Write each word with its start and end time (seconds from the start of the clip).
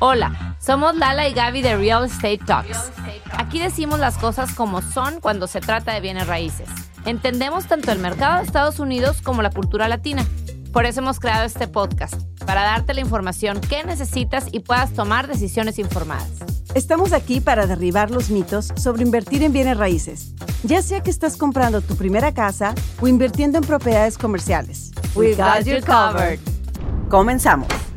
Hola, 0.00 0.56
somos 0.60 0.94
Lala 0.96 1.28
y 1.28 1.34
Gaby 1.34 1.60
de 1.60 1.76
Real 1.76 2.04
Estate 2.04 2.38
Talks. 2.38 2.92
Aquí 3.32 3.58
decimos 3.58 3.98
las 3.98 4.16
cosas 4.16 4.54
como 4.54 4.80
son 4.80 5.18
cuando 5.18 5.48
se 5.48 5.60
trata 5.60 5.92
de 5.92 6.00
bienes 6.00 6.28
raíces. 6.28 6.68
Entendemos 7.04 7.66
tanto 7.66 7.90
el 7.90 7.98
mercado 7.98 8.38
de 8.38 8.44
Estados 8.44 8.78
Unidos 8.78 9.20
como 9.22 9.42
la 9.42 9.50
cultura 9.50 9.88
latina. 9.88 10.24
Por 10.72 10.86
eso 10.86 11.00
hemos 11.00 11.18
creado 11.18 11.44
este 11.44 11.66
podcast, 11.66 12.14
para 12.46 12.62
darte 12.62 12.94
la 12.94 13.00
información 13.00 13.60
que 13.60 13.82
necesitas 13.82 14.46
y 14.52 14.60
puedas 14.60 14.92
tomar 14.92 15.26
decisiones 15.26 15.80
informadas. 15.80 16.30
Estamos 16.74 17.12
aquí 17.12 17.40
para 17.40 17.66
derribar 17.66 18.12
los 18.12 18.30
mitos 18.30 18.72
sobre 18.76 19.02
invertir 19.02 19.42
en 19.42 19.52
bienes 19.52 19.78
raíces, 19.78 20.32
ya 20.62 20.80
sea 20.80 21.02
que 21.02 21.10
estás 21.10 21.36
comprando 21.36 21.80
tu 21.80 21.96
primera 21.96 22.32
casa 22.32 22.72
o 23.00 23.08
invirtiendo 23.08 23.58
en 23.58 23.64
propiedades 23.64 24.16
comerciales. 24.16 24.92
We 25.16 25.34
got 25.34 25.64
you 25.64 25.80
covered. 25.84 26.38
Comenzamos. 27.08 27.87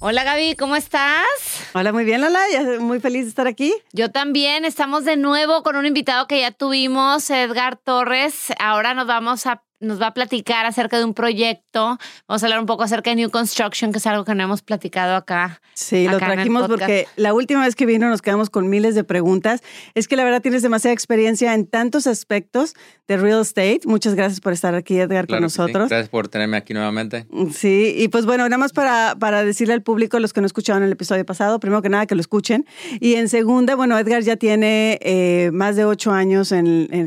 Hola 0.00 0.22
Gaby, 0.22 0.54
¿cómo 0.54 0.76
estás? 0.76 1.67
Hola, 1.74 1.92
muy 1.92 2.04
bien, 2.04 2.20
Lala. 2.20 2.40
Ya 2.52 2.80
muy 2.80 3.00
feliz 3.00 3.24
de 3.24 3.28
estar 3.28 3.46
aquí. 3.46 3.72
Yo 3.92 4.10
también. 4.10 4.64
Estamos 4.64 5.04
de 5.04 5.16
nuevo 5.16 5.62
con 5.62 5.76
un 5.76 5.86
invitado 5.86 6.26
que 6.26 6.40
ya 6.40 6.50
tuvimos, 6.50 7.28
Edgar 7.30 7.76
Torres. 7.76 8.52
Ahora 8.58 8.94
nos 8.94 9.06
vamos 9.06 9.46
a 9.46 9.62
nos 9.80 10.00
va 10.00 10.08
a 10.08 10.14
platicar 10.14 10.66
acerca 10.66 10.98
de 10.98 11.04
un 11.04 11.14
proyecto. 11.14 11.98
Vamos 12.26 12.42
a 12.42 12.46
hablar 12.46 12.60
un 12.60 12.66
poco 12.66 12.82
acerca 12.82 13.10
de 13.10 13.16
New 13.16 13.30
Construction, 13.30 13.92
que 13.92 13.98
es 13.98 14.06
algo 14.06 14.24
que 14.24 14.34
no 14.34 14.42
hemos 14.42 14.62
platicado 14.62 15.14
acá. 15.14 15.60
Sí, 15.74 16.08
lo 16.08 16.18
trajimos 16.18 16.66
porque 16.66 17.06
la 17.16 17.32
última 17.32 17.64
vez 17.64 17.76
que 17.76 17.86
vino 17.86 18.08
nos 18.08 18.22
quedamos 18.22 18.50
con 18.50 18.68
miles 18.68 18.94
de 18.94 19.04
preguntas. 19.04 19.62
Es 19.94 20.08
que 20.08 20.16
la 20.16 20.24
verdad 20.24 20.42
tienes 20.42 20.62
demasiada 20.62 20.92
experiencia 20.92 21.54
en 21.54 21.66
tantos 21.66 22.06
aspectos 22.06 22.74
de 23.06 23.16
real 23.16 23.40
estate. 23.40 23.80
Muchas 23.84 24.14
gracias 24.14 24.40
por 24.40 24.52
estar 24.52 24.74
aquí, 24.74 24.98
Edgar, 24.98 25.26
con 25.26 25.40
nosotros. 25.40 25.88
Gracias 25.88 26.08
por 26.08 26.28
tenerme 26.28 26.56
aquí 26.56 26.74
nuevamente. 26.74 27.26
Sí, 27.52 27.94
y 27.96 28.08
pues 28.08 28.26
bueno, 28.26 28.44
nada 28.44 28.58
más 28.58 28.72
para, 28.72 29.16
para 29.18 29.44
decirle 29.44 29.74
al 29.74 29.82
público, 29.82 30.18
los 30.18 30.32
que 30.32 30.40
no 30.40 30.46
escucharon 30.46 30.82
el 30.82 30.92
episodio 30.92 31.24
pasado, 31.24 31.57
primero 31.58 31.82
que 31.82 31.88
nada 31.88 32.06
que 32.06 32.14
lo 32.14 32.20
escuchen. 32.20 32.66
Y 33.00 33.14
en 33.14 33.28
segunda, 33.28 33.74
bueno, 33.74 33.98
Edgar 33.98 34.22
ya 34.22 34.36
tiene 34.36 34.98
eh, 35.02 35.50
más 35.52 35.76
de 35.76 35.84
ocho 35.84 36.12
años 36.12 36.52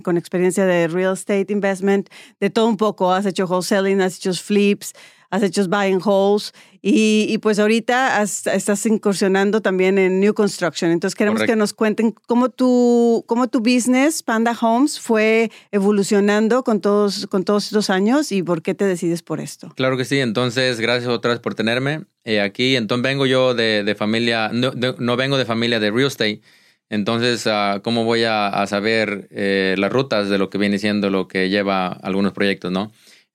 con 0.03 0.17
experiencia 0.17 0.66
de 0.66 0.88
real 0.88 1.14
estate 1.14 1.48
investment, 1.50 2.09
de 2.39 2.50
todo 2.50 2.67
un 2.67 2.78
poco, 2.78 3.11
has 3.11 3.26
hecho 3.26 3.45
wholesaling, 3.45 4.02
has 4.02 4.17
hecho 4.17 4.34
flips, 4.34 4.94
has 5.32 5.44
hecho 5.44 5.68
buying 5.68 6.00
holes 6.04 6.54
y, 6.84 7.38
pues 7.40 7.60
ahorita 7.60 8.22
estás 8.24 8.86
incursionando 8.88 9.62
también 9.62 10.00
en 10.00 10.20
new 10.20 10.34
construction. 10.34 10.90
Entonces 10.90 11.16
queremos 11.16 11.44
que 11.44 11.56
nos 11.56 11.73
cuenten 11.73 12.16
cómo 12.26 12.50
tu, 12.50 13.23
cómo 13.28 13.48
tu 13.48 13.60
business, 13.60 14.23
Panda 14.23 14.58
Homes, 14.60 15.00
fue 15.00 15.52
evolucionando 15.72 16.64
con 16.64 16.82
todos, 16.82 17.28
con 17.28 17.44
todos 17.44 17.66
estos 17.66 17.92
años 17.92 18.32
y 18.32 18.42
por 18.42 18.64
qué 18.64 18.73
te 18.73 18.86
decides 18.86 19.22
por 19.22 19.40
esto. 19.40 19.72
Claro 19.76 19.96
que 19.96 20.06
sí. 20.06 20.20
Entonces, 20.20 20.80
gracias 20.80 21.10
otra 21.12 21.32
vez 21.32 21.40
por 21.40 21.54
tenerme 21.54 22.06
eh, 22.23 22.42
aquí. 22.42 22.76
Entonces 22.76 23.04
vengo 23.04 23.28
yo 23.28 23.54
de, 23.54 23.95
familia, 23.95 24.50
no, 24.52 25.18
vengo 25.18 25.38
de 25.38 25.45
familia 25.45 25.80
de 25.80 25.92
real 25.92 26.08
estate. 26.08 26.42
Entonces, 26.90 27.45
ah, 27.45 27.82
¿cómo 27.84 28.06
voy 28.06 28.23
a, 28.23 28.66
saber 28.68 29.28
eh, 29.32 29.76
las 29.78 29.92
rutas 29.92 30.30
de 30.30 30.40
lo 30.40 30.50
que 30.50 30.58
viene 30.58 30.80
siendo 30.80 31.12
lo 31.12 31.28
que 31.28 31.50
lleva 31.50 31.88
algunos 31.88 32.34
proyectos, 32.34 32.72
no? 32.72 32.92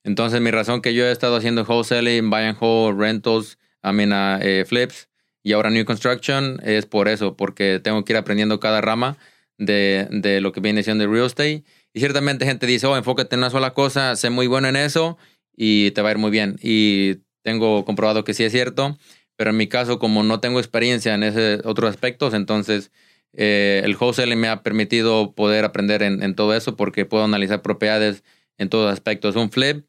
Entonces, 0.07 0.39
mi 0.39 0.51
razón 0.51 0.81
que 0.81 0.93
yo 0.93 1.05
he 1.05 1.11
estado 1.11 1.35
haciendo 1.35 1.65
wholesaling, 1.65 2.29
buy 2.29 2.43
and 2.43 2.57
hold, 2.61 2.97
rentals, 2.97 3.57
I 3.83 3.91
mean, 3.91 4.13
uh, 4.13 4.39
eh, 4.41 4.63
flips 4.65 5.09
y 5.43 5.51
ahora 5.51 5.69
new 5.69 5.83
construction 5.83 6.61
es 6.63 6.85
por 6.85 7.09
eso, 7.09 7.35
porque 7.35 7.81
tengo 7.83 8.05
que 8.05 8.13
ir 8.13 8.17
aprendiendo 8.17 8.61
cada 8.61 8.79
rama 8.79 9.17
de, 9.57 10.07
de 10.09 10.39
lo 10.39 10.53
que 10.53 10.61
viene 10.61 10.81
siendo 10.81 11.03
el 11.03 11.11
real 11.11 11.25
estate. 11.25 11.65
Y 11.91 11.99
ciertamente 11.99 12.45
gente 12.45 12.65
dice, 12.65 12.87
oh, 12.87 12.95
enfócate 12.95 13.35
en 13.35 13.39
una 13.39 13.49
sola 13.49 13.73
cosa, 13.73 14.15
sé 14.15 14.29
muy 14.29 14.47
bueno 14.47 14.69
en 14.69 14.77
eso 14.77 15.17
y 15.57 15.91
te 15.91 16.01
va 16.01 16.07
a 16.07 16.11
ir 16.13 16.19
muy 16.19 16.31
bien. 16.31 16.55
Y 16.61 17.15
tengo 17.43 17.83
comprobado 17.83 18.23
que 18.23 18.33
sí 18.33 18.45
es 18.45 18.53
cierto, 18.53 18.97
pero 19.35 19.49
en 19.49 19.57
mi 19.57 19.67
caso, 19.67 19.99
como 19.99 20.23
no 20.23 20.39
tengo 20.39 20.59
experiencia 20.59 21.15
en 21.15 21.23
esos 21.23 21.65
otros 21.65 21.89
aspectos, 21.89 22.33
entonces 22.33 22.91
eh, 23.33 23.81
el 23.83 23.97
wholesaling 23.97 24.39
me 24.39 24.47
ha 24.47 24.63
permitido 24.63 25.33
poder 25.35 25.65
aprender 25.65 26.01
en, 26.01 26.23
en, 26.23 26.33
todo 26.33 26.55
eso 26.55 26.77
porque 26.77 27.03
puedo 27.03 27.25
analizar 27.25 27.61
propiedades 27.61 28.23
en 28.57 28.69
todos 28.69 28.91
aspectos. 28.91 29.35
Un 29.35 29.51
flip, 29.51 29.85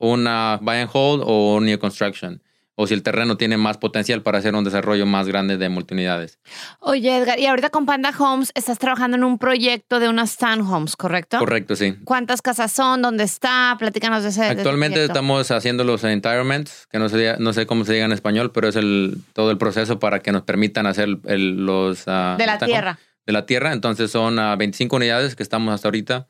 una 0.00 0.58
buy 0.60 0.78
and 0.78 0.90
hold 0.92 1.22
o 1.24 1.54
un 1.54 1.66
new 1.66 1.78
construction 1.78 2.42
o 2.82 2.86
si 2.86 2.94
el 2.94 3.02
terreno 3.02 3.36
tiene 3.36 3.58
más 3.58 3.76
potencial 3.76 4.22
para 4.22 4.38
hacer 4.38 4.54
un 4.54 4.64
desarrollo 4.64 5.04
más 5.04 5.28
grande 5.28 5.58
de 5.58 5.68
multiunidades. 5.68 6.38
Oye, 6.78 7.14
Edgar, 7.14 7.38
y 7.38 7.44
ahorita 7.44 7.68
con 7.68 7.84
Panda 7.84 8.10
Homes 8.18 8.52
estás 8.54 8.78
trabajando 8.78 9.18
en 9.18 9.24
un 9.24 9.36
proyecto 9.36 10.00
de 10.00 10.08
unas 10.08 10.38
townhomes, 10.38 10.96
¿correcto? 10.96 11.38
Correcto, 11.38 11.76
sí. 11.76 11.96
¿Cuántas 12.04 12.40
casas 12.40 12.72
son? 12.72 13.02
¿Dónde 13.02 13.24
está? 13.24 13.76
Platícanos 13.78 14.22
de 14.22 14.30
ese. 14.30 14.46
Actualmente 14.46 15.04
estamos 15.04 15.50
haciendo 15.50 15.84
los 15.84 16.04
entirements, 16.04 16.86
que 16.90 16.98
no 16.98 17.10
sé, 17.10 17.36
no 17.38 17.52
sé 17.52 17.66
cómo 17.66 17.84
se 17.84 17.92
diga 17.92 18.06
en 18.06 18.12
español, 18.12 18.50
pero 18.50 18.68
es 18.68 18.76
el, 18.76 19.18
todo 19.34 19.50
el 19.50 19.58
proceso 19.58 19.98
para 19.98 20.20
que 20.20 20.32
nos 20.32 20.44
permitan 20.44 20.86
hacer 20.86 21.08
los... 21.08 22.04
Ah, 22.06 22.36
de 22.38 22.46
la 22.46 22.58
tierra. 22.58 22.98
De 23.26 23.32
la 23.34 23.44
tierra, 23.44 23.74
entonces 23.74 24.10
son 24.10 24.36
25 24.36 24.94
ah, 24.94 24.96
unidades 24.96 25.36
que 25.36 25.42
estamos 25.42 25.74
hasta 25.74 25.88
ahorita. 25.88 26.28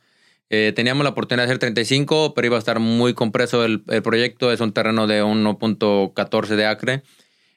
Eh, 0.52 0.72
teníamos 0.74 1.04
la 1.04 1.10
oportunidad 1.10 1.44
de 1.44 1.52
hacer 1.52 1.58
35, 1.58 2.34
pero 2.34 2.46
iba 2.46 2.56
a 2.56 2.58
estar 2.58 2.80
muy 2.80 3.14
compreso 3.14 3.64
el, 3.64 3.82
proyecto. 4.02 4.52
Es 4.52 4.60
un 4.60 4.72
terreno 4.72 5.06
de 5.06 5.22
1.14 5.22 6.48
de 6.56 6.66
acre. 6.66 7.02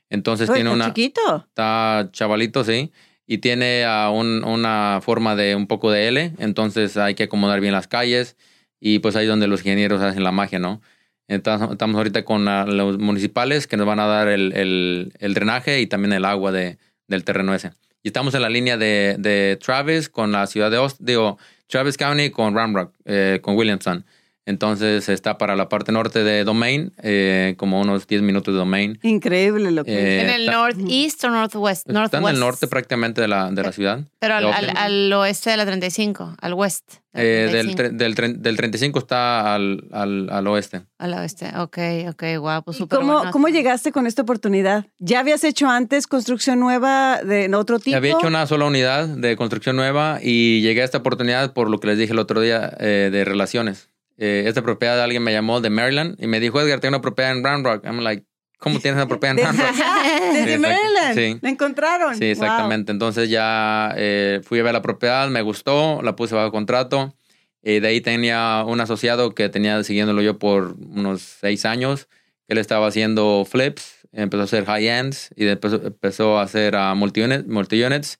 Entonces 0.09 0.51
tiene 0.53 0.69
una. 0.69 0.93
chiquito. 0.93 1.43
Está 1.47 2.09
chavalito, 2.11 2.63
sí. 2.63 2.91
Y 3.25 3.39
tiene 3.39 3.85
una 4.13 4.99
forma 5.01 5.35
de 5.35 5.55
un 5.55 5.65
poco 5.65 5.89
de 5.89 6.07
L. 6.07 6.33
Entonces 6.37 6.95
hay 6.97 7.15
que 7.15 7.23
acomodar 7.23 7.61
bien 7.61 7.73
las 7.73 7.87
calles. 7.87 8.37
Y 8.79 8.99
pues 8.99 9.15
ahí 9.15 9.23
es 9.23 9.29
donde 9.29 9.47
los 9.47 9.61
ingenieros 9.61 10.01
hacen 10.01 10.23
la 10.23 10.31
magia, 10.31 10.59
¿no? 10.59 10.81
Entonces, 11.27 11.69
estamos 11.71 11.95
ahorita 11.95 12.25
con 12.25 12.45
los 12.45 12.99
municipales 12.99 13.65
que 13.65 13.77
nos 13.77 13.87
van 13.87 13.99
a 13.99 14.05
dar 14.05 14.27
el, 14.27 15.13
drenaje 15.19 15.79
y 15.81 15.87
también 15.87 16.13
el 16.13 16.25
agua 16.25 16.51
de, 16.51 16.77
del 17.07 17.23
terreno 17.23 17.55
ese. 17.55 17.71
Y 18.03 18.09
estamos 18.09 18.35
en 18.35 18.41
la 18.41 18.49
línea 18.49 18.77
de, 18.77 19.15
de 19.17 19.57
Travis 19.63 20.09
con 20.09 20.33
la 20.33 20.45
ciudad 20.47 20.69
de 20.69 20.77
Austin, 20.77 21.05
digo, 21.05 21.37
Travis 21.73 21.97
County 21.97 22.29
con 22.29 22.53
Ramrock, 22.53 22.93
eh, 23.03 23.39
con 23.41 23.55
Williamson. 23.55 24.05
Entonces 24.45 25.07
está 25.07 25.37
para 25.37 25.55
la 25.55 25.69
parte 25.69 25.91
norte 25.93 26.23
de 26.23 26.43
Domain, 26.43 26.91
eh, 27.01 27.55
como 27.57 27.79
unos 27.79 28.07
10 28.07 28.23
minutos 28.23 28.53
de 28.53 28.57
Domain. 28.57 28.99
Increíble 29.01 29.71
lo 29.71 29.85
que 29.85 29.93
eh, 29.93 30.21
¿En 30.21 30.29
el 30.29 30.45
northeast 30.47 31.23
o 31.23 31.29
northwest? 31.29 31.89
Está 31.89 32.17
en 32.17 32.27
el 32.27 32.39
norte 32.39 32.67
prácticamente 32.67 33.21
de 33.21 33.29
la, 33.29 33.51
de 33.51 33.63
la 33.63 33.71
ciudad. 33.71 34.01
Pero 34.19 34.35
al, 34.35 35.13
oeste 35.13 35.51
de 35.51 35.57
la 35.57 35.65
35, 35.65 36.35
al 36.41 36.53
west. 36.53 36.95
Eh, 37.15 37.49
del, 37.51 37.75
del, 37.95 38.41
del, 38.41 38.57
35 38.57 38.99
está 38.99 39.53
al, 39.53 39.83
al, 39.91 40.29
al, 40.31 40.47
oeste. 40.47 40.81
Al 40.97 41.13
oeste, 41.13 41.51
ok, 41.57 41.77
ok, 42.09 42.23
guau, 42.39 42.63
pues 42.63 42.79
¿Cómo, 42.89 43.29
¿Cómo 43.31 43.49
llegaste 43.49 43.91
con 43.91 44.07
esta 44.07 44.23
oportunidad? 44.23 44.87
¿Ya 44.97 45.19
habías 45.19 45.43
hecho 45.43 45.69
antes 45.69 46.07
construcción 46.07 46.59
nueva 46.59 47.21
de 47.23 47.53
otro 47.55 47.77
tipo? 47.77 47.95
Había 47.95 48.13
hecho 48.13 48.27
una 48.27 48.47
sola 48.47 48.65
unidad 48.65 49.07
de 49.07 49.37
construcción 49.37 49.75
nueva 49.75 50.19
y 50.23 50.61
llegué 50.61 50.81
a 50.81 50.85
esta 50.85 50.97
oportunidad 50.97 51.53
por 51.53 51.69
lo 51.69 51.79
que 51.79 51.87
les 51.87 51.99
dije 51.99 52.13
el 52.13 52.19
otro 52.19 52.41
día 52.41 52.69
de 52.79 53.23
relaciones. 53.25 53.92
Eh, 54.17 54.43
esta 54.47 54.61
propiedad 54.61 54.95
de 54.95 55.03
alguien 55.03 55.23
me 55.23 55.31
llamó 55.31 55.61
de 55.61 55.69
Maryland 55.69 56.15
y 56.19 56.27
me 56.27 56.39
dijo, 56.39 56.61
Edgar, 56.61 56.79
tengo 56.79 56.95
una 56.95 57.01
propiedad 57.01 57.31
en 57.31 57.43
Round 57.43 57.65
Rock. 57.65 57.85
I'm 57.85 57.99
like, 57.99 58.25
¿cómo 58.57 58.79
tienes 58.79 58.97
una 58.97 59.07
propiedad 59.07 59.37
en 59.37 59.45
Round 59.45 59.59
Rock? 59.59 59.75
Desde 60.33 60.57
Maryland. 60.59 61.15
Sí. 61.15 61.39
La 61.41 61.49
encontraron. 61.49 62.15
Sí, 62.15 62.25
exactamente. 62.25 62.91
Entonces 62.91 63.29
ya 63.29 63.93
eh, 63.97 64.41
fui 64.43 64.59
a 64.59 64.63
ver 64.63 64.73
la 64.73 64.81
propiedad, 64.81 65.27
me 65.29 65.41
gustó, 65.41 66.01
la 66.01 66.15
puse 66.15 66.35
bajo 66.35 66.51
contrato. 66.51 67.15
Y 67.63 67.79
de 67.79 67.87
ahí 67.87 68.01
tenía 68.01 68.63
un 68.67 68.81
asociado 68.81 69.33
que 69.33 69.49
tenía 69.49 69.83
siguiéndolo 69.83 70.21
yo 70.21 70.37
por 70.37 70.75
unos 70.79 71.21
seis 71.21 71.65
años. 71.65 72.07
Él 72.47 72.57
estaba 72.57 72.87
haciendo 72.87 73.47
flips, 73.49 74.07
empezó 74.11 74.41
a 74.41 74.45
hacer 74.45 74.65
high 74.65 74.87
ends 74.87 75.29
y 75.35 75.45
después 75.45 75.73
empezó 75.73 76.39
a 76.39 76.43
hacer 76.43 76.75
uh, 76.75 76.93
multi-units. 76.93 77.47
multi 77.47 77.81
units 77.81 78.19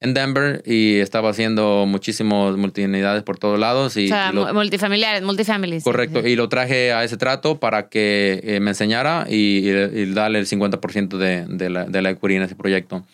en 0.00 0.14
Denver 0.14 0.62
y 0.64 0.98
estaba 0.98 1.30
haciendo 1.30 1.84
muchísimos 1.86 2.56
multiunidades 2.56 3.22
por 3.22 3.38
todos 3.38 3.58
lados. 3.58 3.96
Y, 3.96 4.06
o 4.06 4.08
sea, 4.08 4.32
multifamiliares, 4.32 5.22
multifamilies. 5.22 5.84
Correcto, 5.84 6.26
y 6.26 6.36
lo 6.36 6.48
traje 6.48 6.92
a 6.92 7.04
ese 7.04 7.16
trato 7.16 7.58
para 7.58 7.88
que 7.88 8.40
eh, 8.44 8.60
me 8.60 8.70
enseñara 8.70 9.26
y, 9.28 9.68
darle 10.12 10.38
el 10.38 10.46
50% 10.46 11.16
de, 11.16 11.46
de, 11.46 11.70
la, 11.70 11.84
de 11.84 12.02
la 12.02 12.10
equity 12.10 12.36
en 12.36 12.42
ese 12.42 12.54
proyecto. 12.54 13.04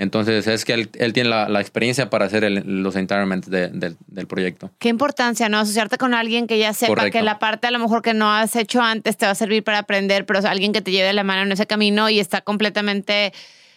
Entonces 0.00 0.46
es 0.46 0.64
que 0.64 0.74
él, 0.74 0.90
él 0.94 1.12
tiene 1.12 1.28
la, 1.28 1.48
la, 1.48 1.60
experiencia 1.60 2.08
para 2.08 2.26
hacer 2.26 2.48
los 2.64 2.94
entirements 2.94 3.50
de, 3.50 3.68
del 3.68 4.26
proyecto. 4.28 4.70
Qué 4.78 4.88
importancia, 4.88 5.48
¿no? 5.48 5.58
Asociarte 5.58 5.98
con 5.98 6.14
alguien 6.14 6.46
que 6.46 6.56
ya 6.56 6.72
sepa 6.72 7.10
que 7.10 7.20
la 7.20 7.40
parte 7.40 7.66
a 7.66 7.72
lo 7.72 7.80
mejor 7.80 8.02
que 8.02 8.14
no 8.14 8.32
has 8.32 8.54
hecho 8.54 8.80
antes 8.80 9.16
te 9.16 9.26
va 9.26 9.32
a 9.32 9.34
servir 9.34 9.64
para 9.64 9.78
aprender, 9.78 10.24
pero 10.24 10.38
alguien 10.46 10.72
que 10.72 10.82
te 10.82 10.92
lleve 10.92 11.12
la 11.12 11.24
mano 11.24 11.42
en 11.42 11.50
ese 11.50 11.66
camino 11.66 12.08
y 12.08 12.20
está 12.20 12.42
completamente 12.42 13.32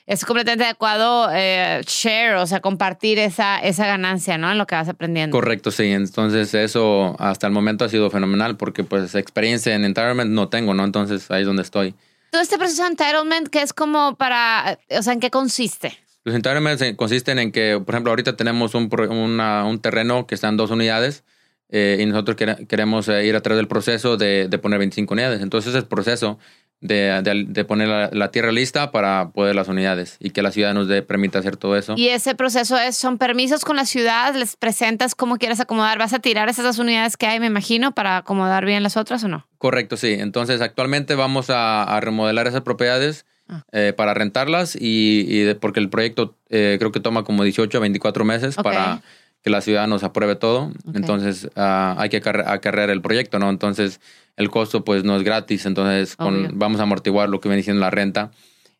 es 0.06 0.26
completamente 0.26 0.66
adecuado 0.66 1.30
eh, 1.34 1.82
share, 1.86 2.36
o 2.36 2.48
sea, 2.48 2.60
compartir 2.60 3.20
esa, 3.20 3.60
esa 3.60 3.86
ganancia, 3.86 4.38
¿no? 4.38 4.52
En 4.52 4.58
lo 4.58 4.68
que 4.68 4.76
vas 4.76 4.90
aprendiendo. 4.90 5.36
Correcto, 5.36 5.72
sí. 5.72 5.86
Entonces 5.86 6.54
eso 6.54 7.16
hasta 7.20 7.48
el 7.48 7.54
momento 7.54 7.86
ha 7.86 7.90
sido 7.90 8.10
fenomenal 8.10 8.58
porque 8.58 8.84
pues 8.84 9.16
experiencia 9.16 9.76
en 9.76 9.86
entitlement 9.86 10.32
no 10.32 10.50
tengo, 10.50 10.74
¿no? 10.74 10.84
Entonces 10.84 11.30
ahí 11.32 11.42
es 11.42 11.48
donde 11.48 11.64
estoy. 11.64 11.96
Todo 12.32 12.42
este 12.42 12.58
proceso 12.58 12.84
de 12.84 12.90
entitlement, 12.90 13.48
que 13.50 13.62
es 13.62 13.74
como 13.74 14.16
para, 14.16 14.80
o 14.90 15.04
sea, 15.04 15.14
¿en 15.14 15.20
qué 15.20 15.30
consiste? 15.30 15.98
Los 16.24 16.36
entitlements 16.36 16.84
consisten 16.96 17.40
en 17.40 17.52
que, 17.52 17.82
por 17.84 17.96
ejemplo, 17.96 18.12
ahorita 18.12 18.36
tenemos 18.36 18.76
un, 18.76 18.90
un 18.94 19.80
terreno 19.82 20.28
que 20.28 20.36
está 20.36 20.50
en 20.50 20.58
dos 20.58 20.70
unidades 20.72 21.24
eh, 21.70 21.98
y 22.00 22.06
nosotros 22.06 22.38
queremos 22.68 23.08
eh, 23.08 23.26
ir 23.26 23.36
a 23.36 23.42
través 23.42 23.58
del 23.58 23.68
proceso 23.68 24.18
de, 24.18 24.48
de 24.50 24.58
poner 24.60 24.78
25 24.78 25.14
unidades. 25.14 25.42
Entonces, 25.42 25.74
el 25.74 25.86
proceso 25.86 26.38
de, 26.82 27.22
de- 27.24 27.46
de 27.48 27.66
poner 27.66 27.88
la, 27.88 28.10
la 28.12 28.32
tierra 28.32 28.52
lista 28.52 28.92
para 28.92 29.30
poder 29.30 29.56
las 29.56 29.68
unidades 29.68 30.18
y 30.20 30.32
que 30.32 30.42
la 30.42 30.52
ciudad 30.52 30.74
nos 30.74 30.88
dé, 30.88 31.02
permita 31.04 31.40
hacer 31.40 31.56
todo 31.56 31.78
eso. 31.78 31.94
Y 31.96 32.08
ese 32.10 32.36
proceso 32.36 32.78
es, 32.78 32.98
son 32.98 33.18
permisos 33.18 33.64
con 33.64 33.76
la 33.76 33.86
ciudad, 33.86 34.34
les 34.36 34.56
presentas 34.58 35.14
cómo 35.16 35.38
quieres 35.38 35.60
acomodar, 35.60 35.98
vas 36.00 36.14
a 36.14 36.20
tirar 36.20 36.50
esas 36.50 36.80
unidades 36.80 37.18
que 37.18 37.28
hay, 37.28 37.40
me 37.40 37.46
imagino, 37.48 37.94
para 37.94 38.18
acomodar 38.18 38.66
bien 38.66 38.84
las 38.84 38.98
otras 38.98 39.24
o 39.24 39.28
no. 39.28 39.48
Correcto, 39.60 39.96
sí. 39.96 40.14
Entonces, 40.20 40.60
actualmente 40.62 41.16
vamos 41.16 41.50
a, 41.50 41.84
a 41.84 42.00
remodelar 42.02 42.48
esas 42.48 42.62
propiedades 42.62 43.26
Ah. 43.50 43.64
eh, 43.74 43.92
para 43.98 44.14
rentarlas 44.14 44.78
y, 44.80 45.26
y 45.28 45.40
de- 45.42 45.56
porque 45.56 45.82
el 45.82 45.90
proyecto 45.90 46.38
eh, 46.50 46.78
creo 46.80 46.94
que 46.94 47.02
toma 47.02 47.26
como 47.26 47.44
18 47.44 47.78
a 47.80 47.82
24 47.82 48.24
meses 48.24 48.56
para 48.56 49.02
que 49.44 49.50
la 49.50 49.62
ciudad 49.62 49.88
nos 49.88 50.04
apruebe 50.04 50.36
todo. 50.36 50.72
Entonces, 50.94 51.50
ah, 51.56 51.96
hay 51.98 52.10
que 52.10 52.18
acarre- 52.22 52.46
acarrear 52.46 52.90
el 52.90 53.02
proyecto, 53.02 53.40
¿no? 53.40 53.50
Entonces, 53.50 54.00
el 54.38 54.50
costo 54.50 54.84
pues 54.86 55.04
no 55.04 55.16
es 55.16 55.24
gratis. 55.24 55.66
Entonces, 55.66 56.16
con- 56.16 56.60
vamos 56.60 56.80
a 56.80 56.84
amortiguar 56.84 57.30
lo 57.30 57.40
que 57.42 57.50
viene 57.50 57.64
siendo 57.64 57.80
la 57.82 57.90
renta 57.90 58.32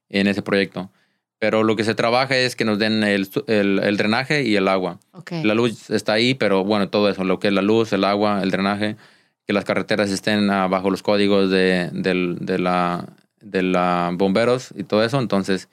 en 0.10 0.28
ese 0.28 0.42
proyecto. 0.42 0.92
Pero 1.40 1.64
lo 1.64 1.76
que 1.76 1.84
se 1.84 1.96
trabaja 1.96 2.38
es 2.38 2.56
que 2.56 2.66
nos 2.66 2.78
den 2.78 3.04
el, 3.04 3.28
el- 3.48 3.80
el 3.84 3.98
drenaje 3.98 4.44
y 4.44 4.56
el 4.56 4.68
agua. 4.68 5.00
La 5.44 5.56
luz 5.56 5.90
está 5.90 6.14
ahí, 6.14 6.36
pero 6.36 6.64
bueno, 6.64 6.90
todo 6.90 7.10
eso, 7.10 7.24
lo 7.24 7.40
que 7.40 7.48
es 7.48 7.54
la 7.54 7.64
luz, 7.64 7.92
el 7.94 8.04
agua, 8.04 8.44
el 8.44 8.52
drenaje, 8.52 8.96
que 9.48 9.54
las 9.54 9.66
carreteras 9.66 10.12
estén 10.12 10.52
ah, 10.52 10.68
bajo 10.68 10.92
los 10.92 11.02
códigos 11.02 11.50
de, 11.50 11.90
del- 11.94 12.38
de 12.40 12.60
la, 12.60 13.08
de 13.42 13.64
la 13.64 14.12
bomberos 14.14 14.72
y 14.78 14.84
todo 14.84 15.04
eso, 15.04 15.20
entonces, 15.20 15.68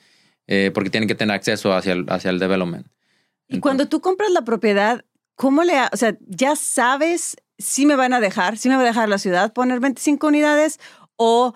eh, 0.47 0.71
porque 0.73 0.89
tienen 0.89 1.07
que 1.09 1.15
tener 1.15 1.35
acceso 1.37 1.75
hacia 1.75 1.93
el, 1.93 2.07
hacia 2.09 2.31
el 2.31 2.39
development. 2.39 2.87
Y 3.49 3.61
cuando 3.61 3.89
tú 3.89 4.01
compras 4.01 4.31
la 4.31 4.43
propiedad, 4.43 5.05
¿cómo 5.35 5.65
le, 5.65 5.77
ha- 5.79 5.91
o 5.93 5.97
sea, 5.97 6.17
ya 6.27 6.55
sabes 6.57 7.37
si 7.59 7.87
me 7.87 7.97
van 7.97 8.13
a 8.13 8.21
dejar, 8.21 8.59
si 8.59 8.69
me 8.69 8.77
va 8.77 8.83
a 8.83 8.85
dejar 8.85 9.09
la 9.09 9.19
ciudad 9.19 9.53
poner 9.53 9.81
25 9.81 10.27
unidades 10.27 10.79
o 11.17 11.55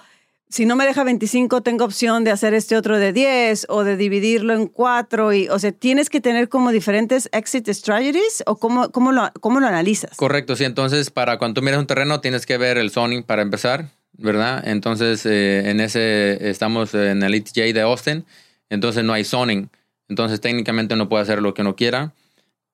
si 0.48 0.66
no 0.66 0.76
me 0.76 0.84
deja 0.84 1.02
25 1.04 1.62
tengo 1.62 1.84
opción 1.86 2.24
de 2.24 2.30
hacer 2.30 2.52
este 2.54 2.76
otro 2.76 2.98
de 2.98 3.12
10 3.14 3.66
o 3.70 3.84
de 3.84 3.96
dividirlo 3.96 4.52
en 4.52 4.66
cuatro 4.66 5.32
y, 5.32 5.48
o 5.48 5.58
sea, 5.58 5.72
tienes 5.72 6.10
que 6.10 6.20
tener 6.20 6.48
como 6.50 6.72
diferentes 6.72 7.28
exit 7.32 7.68
strategies 7.70 8.42
o 8.46 8.56
cómo, 8.56 8.90
cómo 8.90 9.12
lo, 9.12 9.30
cómo 9.40 9.60
lo 9.60 9.66
analizas. 9.66 10.14
Correcto, 10.16 10.54
sí, 10.56 10.64
entonces 10.64 11.10
para 11.10 11.38
cuando 11.38 11.60
tú 11.60 11.64
miras 11.64 11.80
un 11.80 11.86
terreno 11.86 12.20
tienes 12.20 12.44
que 12.44 12.58
ver 12.58 12.76
el 12.76 12.90
zoning 12.90 13.22
para 13.22 13.40
empezar, 13.42 13.88
¿verdad? 14.12 14.62
Entonces, 14.66 15.24
eh, 15.24 15.70
en 15.70 15.80
ese, 15.80 16.50
estamos 16.50 16.92
en 16.94 17.22
el 17.22 17.34
ETJ 17.34 17.72
de 17.72 17.80
Austin, 17.80 18.26
entonces 18.68 19.04
no 19.04 19.14
hay 19.14 19.24
zoning, 19.24 19.70
entonces 20.12 20.40
técnicamente 20.40 20.92
uno 20.94 21.08
puede 21.08 21.22
hacer 21.22 21.40
lo 21.42 21.54
que 21.54 21.62
uno 21.62 21.74
quiera, 21.74 22.12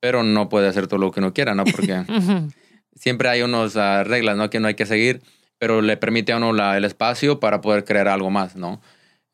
pero 0.01 0.23
no 0.25 0.49
puede 0.49 0.67
hacer 0.69 0.89
todo 0.89 0.99
lo 0.99 1.11
que 1.13 1.21
uno 1.21 1.33
quiera, 1.33 1.55
¿no? 1.55 1.65
Porque... 1.65 2.03
Siempre 2.95 3.29
hay 3.29 3.43
unas 3.43 3.77
ah, 3.77 4.03
reglas, 4.03 4.37
¿no? 4.37 4.51
Que 4.51 4.59
no 4.59 4.67
hay 4.67 4.75
que 4.75 4.85
seguir, 4.85 5.23
pero 5.59 5.83
le 5.83 5.97
permite 5.97 6.33
a 6.33 6.39
uno 6.39 6.53
la- 6.53 6.77
el 6.77 6.85
espacio 6.85 7.39
para 7.39 7.61
poder 7.61 7.85
crear 7.85 8.09
algo 8.09 8.29
más, 8.29 8.57
¿no? 8.57 8.81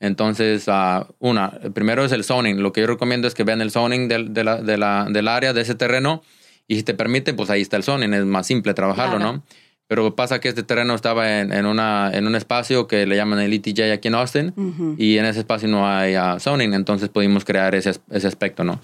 Entonces, 0.01 0.65
ah, 0.69 1.07
una, 1.19 1.51
primero 1.73 2.05
es 2.05 2.13
el 2.13 2.25
zoning. 2.25 2.63
Lo 2.63 2.73
que 2.73 2.83
yo 2.83 2.87
recomiendo 2.87 3.27
es 3.27 3.35
que 3.35 3.43
vean 3.43 3.63
el 3.63 3.71
zoning 3.71 4.07
del, 4.07 4.35
de 4.35 4.45
la- 4.45 4.61
de 4.61 4.77
la- 4.77 5.07
del 5.09 5.29
área, 5.29 5.55
de 5.55 5.63
ese 5.63 5.75
terreno, 5.75 6.23
y 6.69 6.77
si 6.77 6.83
te 6.83 6.93
permite, 6.93 7.33
pues 7.33 7.49
ahí 7.49 7.63
está 7.63 7.79
el 7.79 7.85
zoning. 7.85 8.13
Es 8.13 8.25
más 8.27 8.47
simple 8.47 8.75
trabajarlo, 8.75 9.17
Claro. 9.17 9.33
¿no? 9.33 9.43
Pero 9.87 10.17
pasa 10.17 10.41
que 10.41 10.49
este 10.49 10.63
terreno 10.63 10.95
estaba 10.95 11.41
en, 11.41 11.53
en 11.53 11.67
una, 11.67 12.11
en 12.13 12.27
un 12.27 12.35
espacio 12.35 12.87
que 12.87 13.07
le 13.07 13.17
llaman 13.17 13.41
el 13.41 13.53
ETJ 13.53 13.93
aquí 13.93 14.09
en 14.09 14.15
Austin, 14.15 14.55
y 14.99 15.19
en 15.19 15.27
ese 15.27 15.41
espacio 15.41 15.69
no 15.69 15.87
hay 15.87 16.15
ah, 16.15 16.39
zoning, 16.41 16.73
entonces 16.73 17.11
pudimos 17.11 17.45
crear 17.45 17.75
ese, 17.75 17.93
ese 18.11 18.27
aspecto, 18.27 18.65
¿no? 18.65 18.81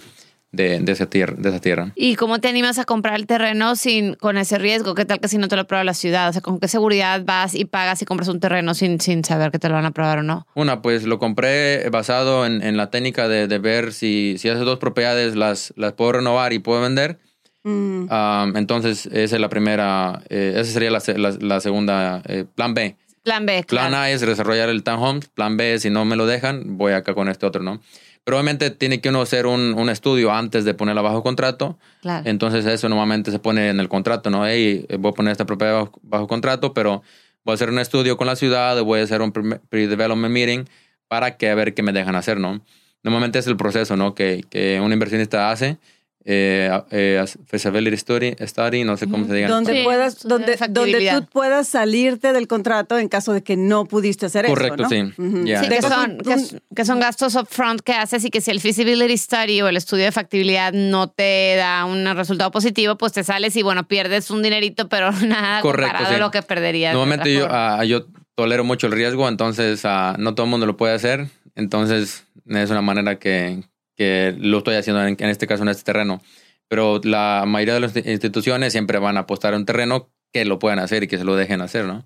De, 0.52 0.80
de, 0.80 0.90
esa 0.90 1.06
tierra, 1.06 1.36
de 1.38 1.48
esa 1.48 1.60
tierra. 1.60 1.92
¿Y 1.94 2.16
cómo 2.16 2.40
te 2.40 2.48
animas 2.48 2.80
a 2.80 2.84
comprar 2.84 3.14
el 3.14 3.28
terreno 3.28 3.76
sin, 3.76 4.14
con 4.14 4.36
ese 4.36 4.58
riesgo? 4.58 4.96
¿Qué 4.96 5.04
tal 5.04 5.20
que 5.20 5.28
si 5.28 5.38
no 5.38 5.46
te 5.46 5.54
lo 5.54 5.62
aprueba 5.62 5.84
la 5.84 5.94
ciudad? 5.94 6.28
O 6.28 6.32
sea, 6.32 6.42
¿con 6.42 6.58
qué 6.58 6.66
seguridad 6.66 7.22
vas 7.24 7.54
y 7.54 7.66
pagas 7.66 8.02
y 8.02 8.04
compras 8.04 8.28
un 8.28 8.40
terreno 8.40 8.74
sin, 8.74 9.00
sin 9.00 9.24
saber 9.24 9.52
que 9.52 9.60
te 9.60 9.68
lo 9.68 9.74
van 9.74 9.84
a 9.84 9.88
aprobar 9.88 10.18
o 10.18 10.22
no? 10.24 10.48
Una, 10.54 10.82
pues 10.82 11.04
lo 11.04 11.20
compré 11.20 11.88
basado 11.90 12.44
en, 12.46 12.64
en 12.64 12.76
la 12.76 12.90
técnica 12.90 13.28
de, 13.28 13.46
de 13.46 13.58
ver 13.60 13.92
si, 13.92 14.38
si 14.38 14.48
esas 14.48 14.64
dos 14.64 14.80
propiedades 14.80 15.36
las, 15.36 15.72
las 15.76 15.92
puedo 15.92 16.12
renovar 16.12 16.52
y 16.52 16.58
puedo 16.58 16.80
vender. 16.80 17.20
Mm. 17.62 18.08
Um, 18.10 18.56
entonces, 18.56 19.06
esa 19.06 19.36
es 19.36 19.40
la 19.40 19.48
primera, 19.48 20.22
eh, 20.28 20.54
esa 20.56 20.72
sería 20.72 20.90
la, 20.90 21.02
la- 21.16 21.36
la 21.40 21.60
segunda, 21.60 22.22
eh, 22.26 22.44
plan 22.54 22.74
B. 22.74 22.96
Plan 23.22 23.44
B, 23.44 23.64
Plan. 23.68 23.92
A 23.94 24.10
es 24.10 24.22
desarrollar 24.22 24.70
el 24.70 24.82
townhomes, 24.82 25.28
plan 25.28 25.56
B, 25.58 25.78
si 25.78 25.90
no 25.90 26.06
me 26.06 26.16
lo 26.16 26.24
dejan, 26.26 26.78
voy 26.78 26.92
acá 26.94 27.12
con 27.14 27.28
este 27.28 27.44
otro, 27.44 27.62
¿no? 27.62 27.80
Pero 28.24 28.38
obviamente 28.38 28.70
tiene 28.70 29.00
que 29.02 29.10
uno 29.10 29.20
hacer 29.20 29.46
un, 29.46 29.74
un 29.74 29.90
estudio 29.90 30.32
antes 30.32 30.64
de 30.64 30.72
ponerla 30.72 31.02
bajo 31.02 31.22
contrato. 31.22 31.78
claro. 32.00 32.22
Entonces 32.26 32.64
eso 32.64 32.88
normalmente 32.88 33.30
se 33.30 33.38
pone 33.38 33.68
en 33.68 33.78
el 33.78 33.88
contrato, 33.90 34.30
¿no? 34.30 34.46
Hey, 34.46 34.86
eh, 34.88 34.96
voy 34.98 35.10
a 35.10 35.14
poner 35.14 35.32
esta 35.32 35.44
propiedad 35.44 35.74
bajo, 35.74 36.00
bajo 36.02 36.26
contrato, 36.28 36.72
pero 36.72 37.02
voy 37.44 37.52
a 37.52 37.54
hacer 37.54 37.68
un 37.68 37.78
estudio 37.78 38.16
con 38.16 38.26
la 38.26 38.36
ciudad, 38.36 38.82
voy 38.82 39.00
a 39.00 39.04
hacer 39.04 39.20
un 39.20 39.32
pre- 39.32 39.60
pre-development 39.68 40.32
meeting 40.32 40.64
para 41.08 41.36
que 41.36 41.50
a 41.50 41.54
ver 41.54 41.74
qué 41.74 41.82
me 41.82 41.92
dejan 41.92 42.14
hacer, 42.16 42.38
¿no? 42.40 42.62
Normalmente 43.02 43.38
es 43.38 43.46
el 43.46 43.56
proceso, 43.56 43.96
¿no? 43.96 44.14
Que, 44.14 44.44
que 44.48 44.80
un 44.80 44.92
inversionista 44.92 45.50
hace, 45.50 45.78
eh, 46.24 46.70
eh, 46.90 47.24
feasibility 47.46 47.96
study, 47.96 48.36
study, 48.46 48.84
no 48.84 48.96
sé 48.96 49.08
cómo 49.08 49.26
se 49.26 49.34
diga. 49.34 49.48
donde 49.48 49.72
Sí, 49.72 49.84
puedas, 49.84 50.22
donde, 50.22 50.56
donde 50.68 51.10
tú 51.10 51.26
puedas 51.32 51.68
salirte 51.68 52.32
del 52.32 52.46
contrato 52.46 52.98
en 52.98 53.08
caso 53.08 53.32
de 53.32 53.42
que 53.42 53.56
no 53.56 53.86
pudiste 53.86 54.26
hacer 54.26 54.46
Correcto, 54.46 54.82
eso. 54.82 54.82
¿no? 54.82 54.88
sí. 54.88 55.14
Ujú. 55.16 55.46
Ya. 55.46 55.62
Sí, 55.62 55.68
que 55.70 55.80
son, 55.82 56.18
que, 56.18 56.36
que 56.76 56.84
son 56.84 57.00
gastos 57.00 57.34
upfront 57.36 57.80
que 57.80 57.92
haces 57.92 58.24
y 58.24 58.30
que 58.30 58.40
si 58.40 58.50
el 58.50 58.60
feasibility 58.60 59.16
study 59.16 59.62
o 59.62 59.68
el 59.68 59.76
estudio 59.78 60.04
de 60.04 60.12
factibilidad 60.12 60.72
no 60.74 61.08
te 61.08 61.56
da 61.56 61.86
un 61.86 62.04
resultado 62.14 62.50
positivo, 62.50 62.96
pues 62.96 63.12
te 63.12 63.24
sales 63.24 63.56
y 63.56 63.62
bueno, 63.62 63.88
pierdes 63.88 64.30
un 64.30 64.42
dinerito, 64.42 64.88
pero 64.88 65.12
nada 65.26 65.60
Correcto, 65.62 65.92
comparado 65.92 66.08
sí. 66.10 66.14
a 66.16 66.18
lo 66.18 66.30
que 66.30 66.42
perderías. 66.42 66.92
de 66.92 66.98
Normalmente 66.98 67.32
yo, 67.32 67.46
ah, 67.50 67.82
yo 67.84 68.06
tolero 68.34 68.64
mucho 68.64 68.86
el 68.86 68.92
riesgo, 68.92 69.28
entonces 69.28 69.82
ah, 69.84 70.16
no 70.18 70.34
todo 70.34 70.44
el 70.44 70.50
mundo 70.50 70.66
lo 70.66 70.76
puede 70.76 70.94
hacer. 70.94 71.28
Entonces 71.56 72.26
es 72.48 72.70
una 72.70 72.82
manera 72.82 73.18
que, 73.18 73.62
que 73.96 74.34
lo 74.38 74.58
estoy 74.58 74.76
haciendo 74.76 75.06
en, 75.06 75.16
en 75.18 75.28
este 75.28 75.46
caso, 75.46 75.62
en 75.62 75.68
este 75.68 75.84
terreno. 75.84 76.22
Pero 76.68 77.00
la 77.02 77.44
mayoría 77.46 77.74
de 77.74 77.80
las 77.80 77.96
instituciones 77.96 78.72
siempre 78.72 78.98
van 78.98 79.16
a 79.16 79.20
apostar 79.20 79.54
a 79.54 79.56
un 79.56 79.66
terreno 79.66 80.08
que 80.32 80.44
lo 80.44 80.58
puedan 80.58 80.78
hacer 80.78 81.02
y 81.02 81.08
que 81.08 81.18
se 81.18 81.24
lo 81.24 81.34
dejen 81.36 81.60
hacer, 81.60 81.86
¿no? 81.86 82.04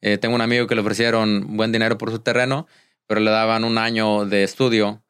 Eh, 0.00 0.18
tengo 0.18 0.34
un 0.34 0.40
amigo 0.40 0.66
que 0.66 0.74
le 0.74 0.82
ofrecieron 0.82 1.56
buen 1.56 1.72
dinero 1.72 1.96
por 1.96 2.10
su 2.10 2.18
terreno, 2.18 2.66
pero 3.06 3.20
le 3.20 3.30
daban 3.30 3.64
un 3.64 3.78
año 3.78 4.26
de 4.26 4.44
estudio 4.44 5.02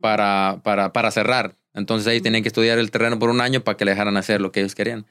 para, 0.00 0.60
para, 0.62 0.92
para 0.92 1.10
cerrar. 1.10 1.56
Entonces 1.74 2.06
ahí 2.06 2.20
tenían 2.20 2.42
que 2.42 2.48
estudiar 2.48 2.78
el 2.78 2.90
terreno 2.90 3.18
por 3.18 3.30
un 3.30 3.40
año 3.40 3.62
para 3.64 3.76
que 3.76 3.84
le 3.84 3.92
dejaran 3.92 4.16
hacer 4.16 4.40
lo 4.40 4.52
que 4.52 4.60
ellos 4.60 4.74
querían. 4.74 5.06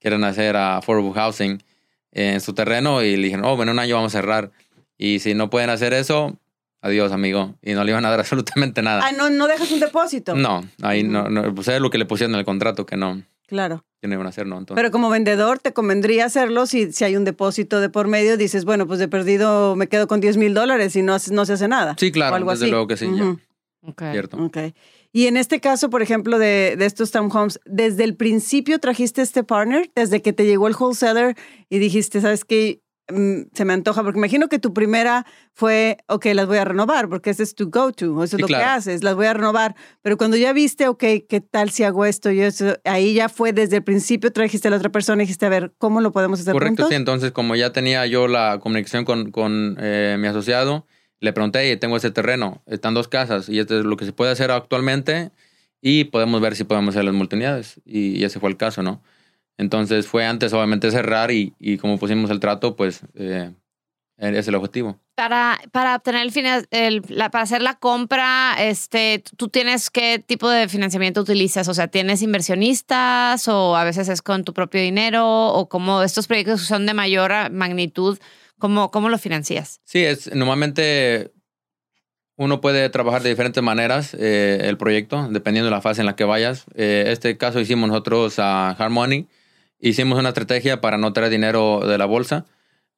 Quieren 0.00 0.24
hacer 0.24 0.56
a 0.56 0.78
affordable 0.78 1.12
housing 1.12 1.62
en 2.12 2.40
su 2.40 2.54
terreno 2.54 3.02
y 3.02 3.16
le 3.16 3.24
dijeron, 3.24 3.44
oh, 3.44 3.56
bueno, 3.56 3.72
un 3.72 3.78
año 3.78 3.96
vamos 3.96 4.14
a 4.14 4.20
cerrar. 4.20 4.50
Y 4.96 5.18
si 5.18 5.34
no 5.34 5.50
pueden 5.50 5.68
hacer 5.68 5.92
eso, 5.92 6.38
adiós, 6.86 7.12
amigo. 7.12 7.54
Y 7.62 7.72
no 7.74 7.84
le 7.84 7.90
iban 7.92 8.04
a 8.04 8.10
dar 8.10 8.20
absolutamente 8.20 8.82
nada. 8.82 9.02
Ah, 9.04 9.12
no, 9.12 9.30
no 9.30 9.46
dejas 9.46 9.70
un 9.70 9.80
depósito. 9.80 10.34
No, 10.34 10.64
ahí 10.82 11.02
no, 11.02 11.28
no, 11.28 11.54
pues 11.54 11.68
es 11.68 11.80
lo 11.80 11.90
que 11.90 11.98
le 11.98 12.06
pusieron 12.06 12.34
en 12.34 12.38
el 12.40 12.44
contrato 12.44 12.86
que 12.86 12.96
no, 12.96 13.22
Claro. 13.46 13.84
que 14.00 14.08
no 14.08 14.14
iban 14.14 14.26
a 14.26 14.30
hacer, 14.30 14.46
¿no? 14.46 14.58
Entonces, 14.58 14.80
Pero 14.80 14.90
como 14.90 15.08
vendedor 15.10 15.58
te 15.58 15.72
convendría 15.72 16.24
hacerlo 16.26 16.66
si, 16.66 16.92
si 16.92 17.04
hay 17.04 17.16
un 17.16 17.24
depósito 17.24 17.80
de 17.80 17.88
por 17.90 18.08
medio. 18.08 18.36
Dices, 18.36 18.64
bueno, 18.64 18.86
pues 18.86 18.98
de 18.98 19.08
perdido 19.08 19.76
me 19.76 19.88
quedo 19.88 20.08
con 20.08 20.20
10 20.20 20.36
mil 20.36 20.54
dólares 20.54 20.96
y 20.96 21.02
no, 21.02 21.16
no 21.30 21.44
se 21.46 21.52
hace 21.52 21.68
nada. 21.68 21.94
sí, 21.98 22.10
claro, 22.10 22.32
o 22.32 22.36
algo 22.36 22.50
desde 22.50 22.64
así. 22.64 22.70
luego 22.70 22.86
que 22.86 22.96
sí, 22.96 23.06
ya, 23.16 24.12
cierto. 24.12 24.36
Ok. 24.42 24.58
Y 25.12 25.28
en 25.28 25.36
este 25.36 25.60
caso, 25.60 25.88
por 25.90 26.02
ejemplo, 26.02 26.38
de, 26.38 26.74
de 26.76 26.84
estos 26.86 27.10
townhomes, 27.10 27.58
¿desde 27.64 28.04
el 28.04 28.16
principio 28.16 28.78
trajiste 28.80 29.22
este 29.22 29.44
partner? 29.44 29.90
¿Desde 29.94 30.20
que 30.20 30.32
te 30.32 30.44
llegó 30.44 30.66
el 30.68 30.74
wholesaler 30.78 31.36
y 31.70 31.78
dijiste, 31.78 32.20
sabes 32.20 32.44
qué, 32.44 32.80
Mm, 32.80 32.85
se 33.08 33.64
me 33.64 33.72
antoja? 33.72 34.02
Porque 34.02 34.18
imagino 34.18 34.48
que 34.48 34.58
tu 34.58 34.74
primera 34.74 35.26
fue, 35.52 35.98
ok, 36.08 36.26
las 36.34 36.46
voy 36.46 36.58
a 36.58 36.64
renovar, 36.64 37.08
porque 37.08 37.30
ese 37.30 37.42
es 37.42 37.54
tu 37.54 37.70
go-to, 37.70 38.22
eso 38.22 38.24
es 38.24 38.30
Sí, 38.32 38.36
lo 38.38 38.46
que 38.46 38.54
claro. 38.54 38.72
haces, 38.72 39.02
las 39.04 39.14
voy 39.14 39.26
a 39.26 39.32
renovar. 39.34 39.76
Pero 40.02 40.16
cuando 40.16 40.36
ya 40.36 40.52
viste, 40.52 40.88
ok, 40.88 41.04
¿qué 41.28 41.40
tal 41.48 41.70
si 41.70 41.84
hago 41.84 42.04
esto 42.04 42.30
y 42.30 42.40
eso? 42.40 42.76
Ahí 42.84 43.14
ya 43.14 43.28
fue 43.28 43.52
desde 43.52 43.76
el 43.76 43.84
principio, 43.84 44.32
trajiste 44.32 44.68
a 44.68 44.70
la 44.72 44.78
otra 44.78 44.90
persona 44.90 45.22
y 45.22 45.26
dijiste, 45.26 45.46
a 45.46 45.50
ver, 45.50 45.72
¿cómo 45.78 46.00
lo 46.00 46.12
podemos 46.12 46.40
hacer 46.40 46.52
Correcto, 46.52 46.82
juntos? 46.82 46.88
sí. 46.88 46.94
Entonces, 46.96 47.32
como 47.32 47.54
ya 47.54 47.72
tenía 47.72 48.04
yo 48.06 48.26
la 48.28 48.58
comunicación 48.60 49.04
con, 49.04 49.30
con 49.30 49.76
eh, 49.80 50.16
mi 50.18 50.26
asociado, 50.26 50.86
le 51.20 51.32
pregunté, 51.32 51.60
"Oye, 51.60 51.76
tengo 51.76 51.96
este 51.96 52.10
terreno, 52.10 52.62
están 52.66 52.92
dos 52.94 53.08
casas 53.08 53.48
y 53.48 53.58
esto 53.58 53.78
es 53.78 53.84
lo 53.86 53.96
que 53.96 54.04
se 54.04 54.12
puede 54.12 54.32
hacer 54.32 54.50
actualmente 54.50 55.30
y 55.80 56.04
podemos 56.04 56.40
ver 56.40 56.56
si 56.56 56.64
podemos 56.64 56.94
hacer 56.94 57.04
las 57.04 57.14
multiunidades. 57.14 57.80
Y, 57.84 58.18
y 58.18 58.24
ese 58.24 58.40
fue 58.40 58.50
el 58.50 58.56
caso, 58.56 58.82
¿no? 58.82 59.02
Entonces 59.58 60.06
fue 60.06 60.24
antes 60.26 60.52
obviamente 60.52 60.90
cerrar 60.90 61.30
y, 61.30 61.54
y 61.58 61.78
como 61.78 61.98
pusimos 61.98 62.30
el 62.30 62.40
trato, 62.40 62.76
pues 62.76 63.00
eh, 63.14 63.52
es 64.18 64.48
el 64.48 64.54
objetivo. 64.54 64.98
Para, 65.14 65.58
para 65.72 65.96
obtener 65.96 66.26
el, 66.26 66.66
el- 66.70 67.02
la- 67.08 67.30
para 67.30 67.44
hacer 67.44 67.62
la 67.62 67.74
compra, 67.74 68.54
este, 68.58 69.22
tú 69.38 69.48
tienes 69.48 69.88
qué 69.88 70.18
tipo 70.18 70.50
de 70.50 70.68
financiamiento 70.68 71.22
utilizas, 71.22 71.68
o 71.68 71.74
sea, 71.74 71.88
tienes 71.88 72.20
inversionistas 72.20 73.48
o 73.48 73.76
a 73.76 73.84
veces 73.84 74.08
es 74.10 74.20
con 74.20 74.44
tu 74.44 74.52
propio 74.52 74.80
dinero 74.80 75.26
o 75.48 75.68
como 75.70 76.02
estos 76.02 76.26
proyectos 76.26 76.60
son 76.62 76.84
de 76.84 76.92
mayor 76.92 77.32
magnitud, 77.50 78.18
¿cómo, 78.58 78.90
cómo 78.90 79.08
lo 79.08 79.16
financias? 79.16 79.80
Sí, 79.84 80.04
es 80.04 80.34
normalmente 80.34 81.32
uno 82.38 82.60
puede 82.60 82.90
trabajar 82.90 83.22
de 83.22 83.30
diferentes 83.30 83.62
maneras 83.62 84.12
eh, 84.18 84.58
el 84.64 84.76
proyecto, 84.76 85.28
dependiendo 85.30 85.66
de 85.70 85.74
la 85.74 85.80
fase 85.80 86.02
en 86.02 86.06
la 86.06 86.16
que 86.16 86.24
vayas. 86.24 86.66
Eh, 86.74 87.04
este 87.08 87.38
caso 87.38 87.60
hicimos 87.60 87.88
nosotros 87.88 88.38
a 88.38 88.70
Harmony, 88.72 89.26
hicimos 89.78 90.18
una 90.18 90.30
estrategia 90.30 90.80
para 90.80 90.98
no 90.98 91.12
traer 91.12 91.30
dinero 91.30 91.80
de 91.86 91.98
la 91.98 92.06
bolsa. 92.06 92.44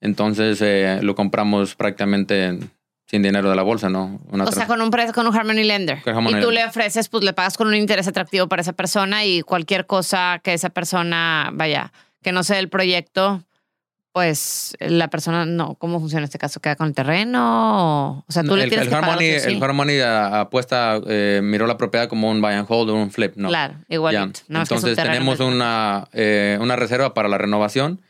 Entonces 0.00 0.60
eh, 0.62 1.00
lo 1.02 1.14
compramos 1.14 1.74
prácticamente 1.74 2.58
sin 3.06 3.22
dinero 3.22 3.48
de 3.48 3.56
la 3.56 3.62
bolsa, 3.62 3.88
¿no? 3.88 4.20
Una 4.30 4.44
o 4.44 4.52
sea, 4.52 4.66
con 4.66 4.82
un 4.82 4.90
con 4.90 5.26
un 5.26 5.34
Harmony 5.34 5.64
Lender. 5.64 5.98
y 6.04 6.40
tú 6.40 6.50
le 6.50 6.64
ofreces, 6.64 7.08
pues 7.08 7.24
le 7.24 7.32
pagas 7.32 7.56
con 7.56 7.66
un 7.66 7.74
interés 7.74 8.06
atractivo 8.06 8.48
para 8.48 8.60
esa 8.60 8.74
persona 8.74 9.24
y 9.24 9.40
cualquier 9.40 9.86
cosa 9.86 10.40
que 10.44 10.52
esa 10.52 10.68
persona, 10.68 11.50
vaya, 11.54 11.92
que 12.22 12.32
no 12.32 12.44
sea 12.44 12.58
el 12.58 12.68
proyecto, 12.68 13.42
pues 14.18 14.76
la 14.80 15.06
persona 15.10 15.46
no. 15.46 15.76
¿Cómo 15.76 16.00
funciona 16.00 16.24
este 16.24 16.38
caso? 16.38 16.58
¿Queda 16.58 16.74
con 16.74 16.88
el 16.88 16.92
terreno? 16.92 18.24
O 18.26 18.32
sea, 18.32 18.42
tú 18.42 18.56
le 18.56 18.66
tienes 18.66 18.88
el 18.88 18.90
que 18.90 18.96
Harmony, 18.96 19.20
El 19.20 19.62
Harmony 19.62 20.00
apuesta, 20.02 21.00
eh, 21.06 21.40
miró 21.40 21.68
la 21.68 21.76
propiedad 21.76 22.08
como 22.08 22.28
un 22.28 22.40
buy 22.40 22.54
and 22.54 22.66
hold 22.68 22.90
o 22.90 22.94
un 22.94 23.12
flip, 23.12 23.36
¿no? 23.36 23.46
Claro, 23.46 23.74
igual. 23.88 24.32
Entonces 24.48 24.96
tenemos 24.96 25.38
una, 25.38 26.08
eh, 26.12 26.58
una 26.60 26.74
reserva 26.74 27.14
para 27.14 27.28
la 27.28 27.38
renovación 27.38 28.00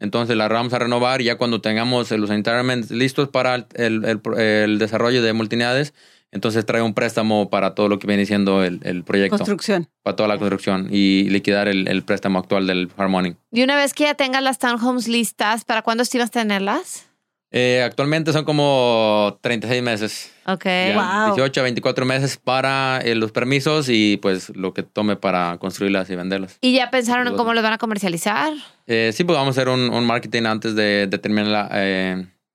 entonces 0.00 0.36
la 0.36 0.48
vamos 0.48 0.72
a 0.72 0.78
renovar 0.78 1.20
y 1.20 1.24
ya 1.24 1.36
cuando 1.36 1.60
tengamos 1.60 2.10
los 2.12 2.30
entitlements 2.30 2.90
listos 2.90 3.28
para 3.28 3.66
el, 3.74 4.78
desarrollo 4.78 5.22
de 5.22 5.32
multinidades, 5.32 5.92
entonces 6.30 6.66
trae 6.66 6.82
un 6.82 6.94
préstamo 6.94 7.48
para 7.50 7.74
todo 7.74 7.88
lo 7.88 7.98
que 7.98 8.06
viene 8.06 8.26
siendo 8.26 8.62
el, 8.62 9.02
proyecto. 9.04 9.36
Construcción. 9.36 9.88
Para 10.02 10.16
toda 10.16 10.28
la 10.28 10.38
construcción 10.38 10.88
y 10.90 11.28
liquidar 11.30 11.68
el, 11.68 12.02
préstamo 12.02 12.38
actual 12.38 12.66
del 12.66 12.90
Harmony. 12.96 13.36
Y 13.50 13.62
una 13.62 13.76
vez 13.76 13.94
que 13.94 14.04
ya 14.04 14.14
tengas 14.14 14.42
las 14.42 14.58
townhomes 14.58 15.08
listas, 15.08 15.64
¿para 15.64 15.82
cuándo 15.82 16.02
estimas 16.02 16.30
tenerlas? 16.30 17.06
Eh, 17.50 17.82
actualmente 17.82 18.32
son 18.34 18.44
como 18.44 19.38
36 19.40 19.82
meses. 19.82 20.32
Ok. 20.44 20.66
wow. 20.94 21.34
18 21.34 21.60
a 21.60 21.62
24 21.62 22.04
meses 22.04 22.36
para 22.36 23.00
eh, 23.02 23.14
los 23.14 23.32
permisos 23.32 23.88
y 23.88 24.18
pues 24.18 24.54
lo 24.54 24.74
que 24.74 24.82
tome 24.82 25.16
para 25.16 25.56
construirlas 25.58 26.10
y 26.10 26.16
venderlas. 26.16 26.58
¿Y 26.60 26.74
ya 26.74 26.90
pensaron 26.90 27.26
en 27.26 27.36
cómo 27.36 27.54
los 27.54 27.62
van 27.62 27.72
a 27.72 27.78
comercializar? 27.78 28.52
Eh, 28.86 29.12
sí, 29.14 29.24
pues 29.24 29.38
vamos 29.38 29.56
a 29.56 29.62
hacer 29.62 29.70
un, 29.70 30.04
marketing 30.04 30.42
antes 30.42 30.74
de, 30.74 31.06
de 31.06 31.18
terminar 31.18 31.70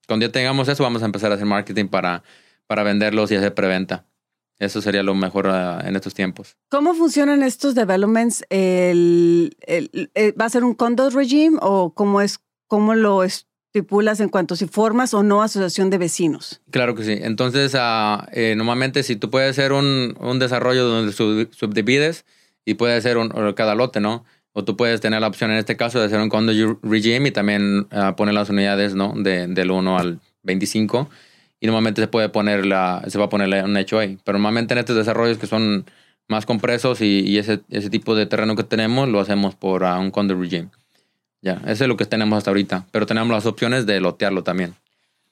cuando 0.07 0.25
ya 0.25 0.31
tengamos 0.31 0.67
eso, 0.67 0.83
vamos 0.83 1.01
a 1.01 1.05
empezar 1.05 1.31
a 1.31 1.35
hacer 1.35 1.45
marketing 1.45 1.87
para, 1.87 2.23
para 2.73 2.81
venderlos 2.81 3.31
y 3.31 3.35
hacer 3.35 3.53
preventa. 3.53 4.07
Eso 4.57 4.81
sería 4.81 5.03
lo 5.03 5.13
mejor 5.13 5.45
en 5.85 5.95
estos 5.95 6.15
tiempos. 6.15 6.57
¿Cómo 6.69 6.95
funcionan 6.95 7.43
estos 7.43 7.75
developments? 7.75 8.43
El, 8.49 9.55
¿Va 10.41 10.45
a 10.45 10.49
ser 10.49 10.63
un 10.63 10.73
condo 10.73 11.07
regime 11.11 11.59
o 11.61 11.93
cómo 11.93 12.19
es, 12.19 12.39
cómo 12.65 12.95
lo 12.95 13.23
es? 13.23 13.45
estipulas 13.67 14.19
en 14.19 14.29
cuanto 14.29 14.55
si 14.55 14.65
formas 14.67 15.13
o 15.13 15.21
no 15.21 15.43
asociación 15.43 15.91
de 15.91 15.99
vecinos. 15.99 16.61
Claro 16.71 16.95
que 16.95 17.03
sí. 17.03 17.17
Entonces, 17.21 17.75
uh, 17.75 18.23
eh, 18.31 18.55
normalmente 18.55 19.03
si 19.03 19.15
tú 19.15 19.29
puedes 19.29 19.51
hacer 19.51 19.71
un, 19.71 20.15
un 20.19 20.39
desarrollo 20.39 20.83
donde 20.83 21.11
subdivides 21.11 22.25
y 22.65 22.73
puede 22.73 22.99
ser 23.01 23.17
un, 23.17 23.29
cada 23.53 23.75
lote, 23.75 23.99
¿no? 23.99 24.25
O 24.51 24.63
tú 24.63 24.77
puedes 24.77 24.99
tener 24.99 25.21
la 25.21 25.27
opción 25.27 25.51
en 25.51 25.57
este 25.57 25.77
caso 25.77 25.99
de 25.99 26.05
hacer 26.05 26.19
un 26.19 26.29
condo 26.29 26.53
regime 26.81 27.29
y 27.29 27.31
también 27.31 27.87
uh, 27.91 28.15
poner 28.15 28.33
las 28.33 28.49
unidades, 28.49 28.95
¿no? 28.95 29.13
De, 29.15 29.47
del 29.47 29.69
1 29.69 29.97
al 29.97 30.19
25. 30.41 31.09
Y 31.63 31.65
normalmente 31.65 32.01
se 32.01 32.09
puede 32.09 32.27
poner 32.27 32.65
la, 32.65 33.01
se 33.07 33.17
va 33.17 33.23
a 33.23 33.29
poner 33.29 33.63
un 33.63 33.77
hecho 33.77 33.97
ahí. 33.97 34.17
Pero 34.25 34.37
normalmente 34.37 34.73
en 34.73 34.79
estos 34.79 34.97
desarrollos 34.97 35.37
que 35.37 35.47
son 35.47 35.85
más 36.27 36.45
compresos 36.45 36.99
y, 36.99 37.21
y 37.21 37.37
ese, 37.37 37.61
ese 37.69 37.89
tipo 37.89 38.15
de 38.15 38.25
terreno 38.25 38.57
que 38.57 38.65
tenemos, 38.65 39.07
lo 39.07 39.21
hacemos 39.21 39.55
por 39.55 39.83
uh, 39.83 39.97
un 39.97 40.11
condo 40.11 40.37
regime. 40.37 40.67
Ya, 41.41 41.61
eso 41.65 41.85
es 41.85 41.87
lo 41.87 41.95
que 41.95 42.03
tenemos 42.03 42.37
hasta 42.37 42.49
ahorita, 42.49 42.85
pero 42.91 43.05
tenemos 43.05 43.29
las 43.29 43.45
opciones 43.45 43.85
de 43.85 44.01
lotearlo 44.01 44.43
también. 44.43 44.75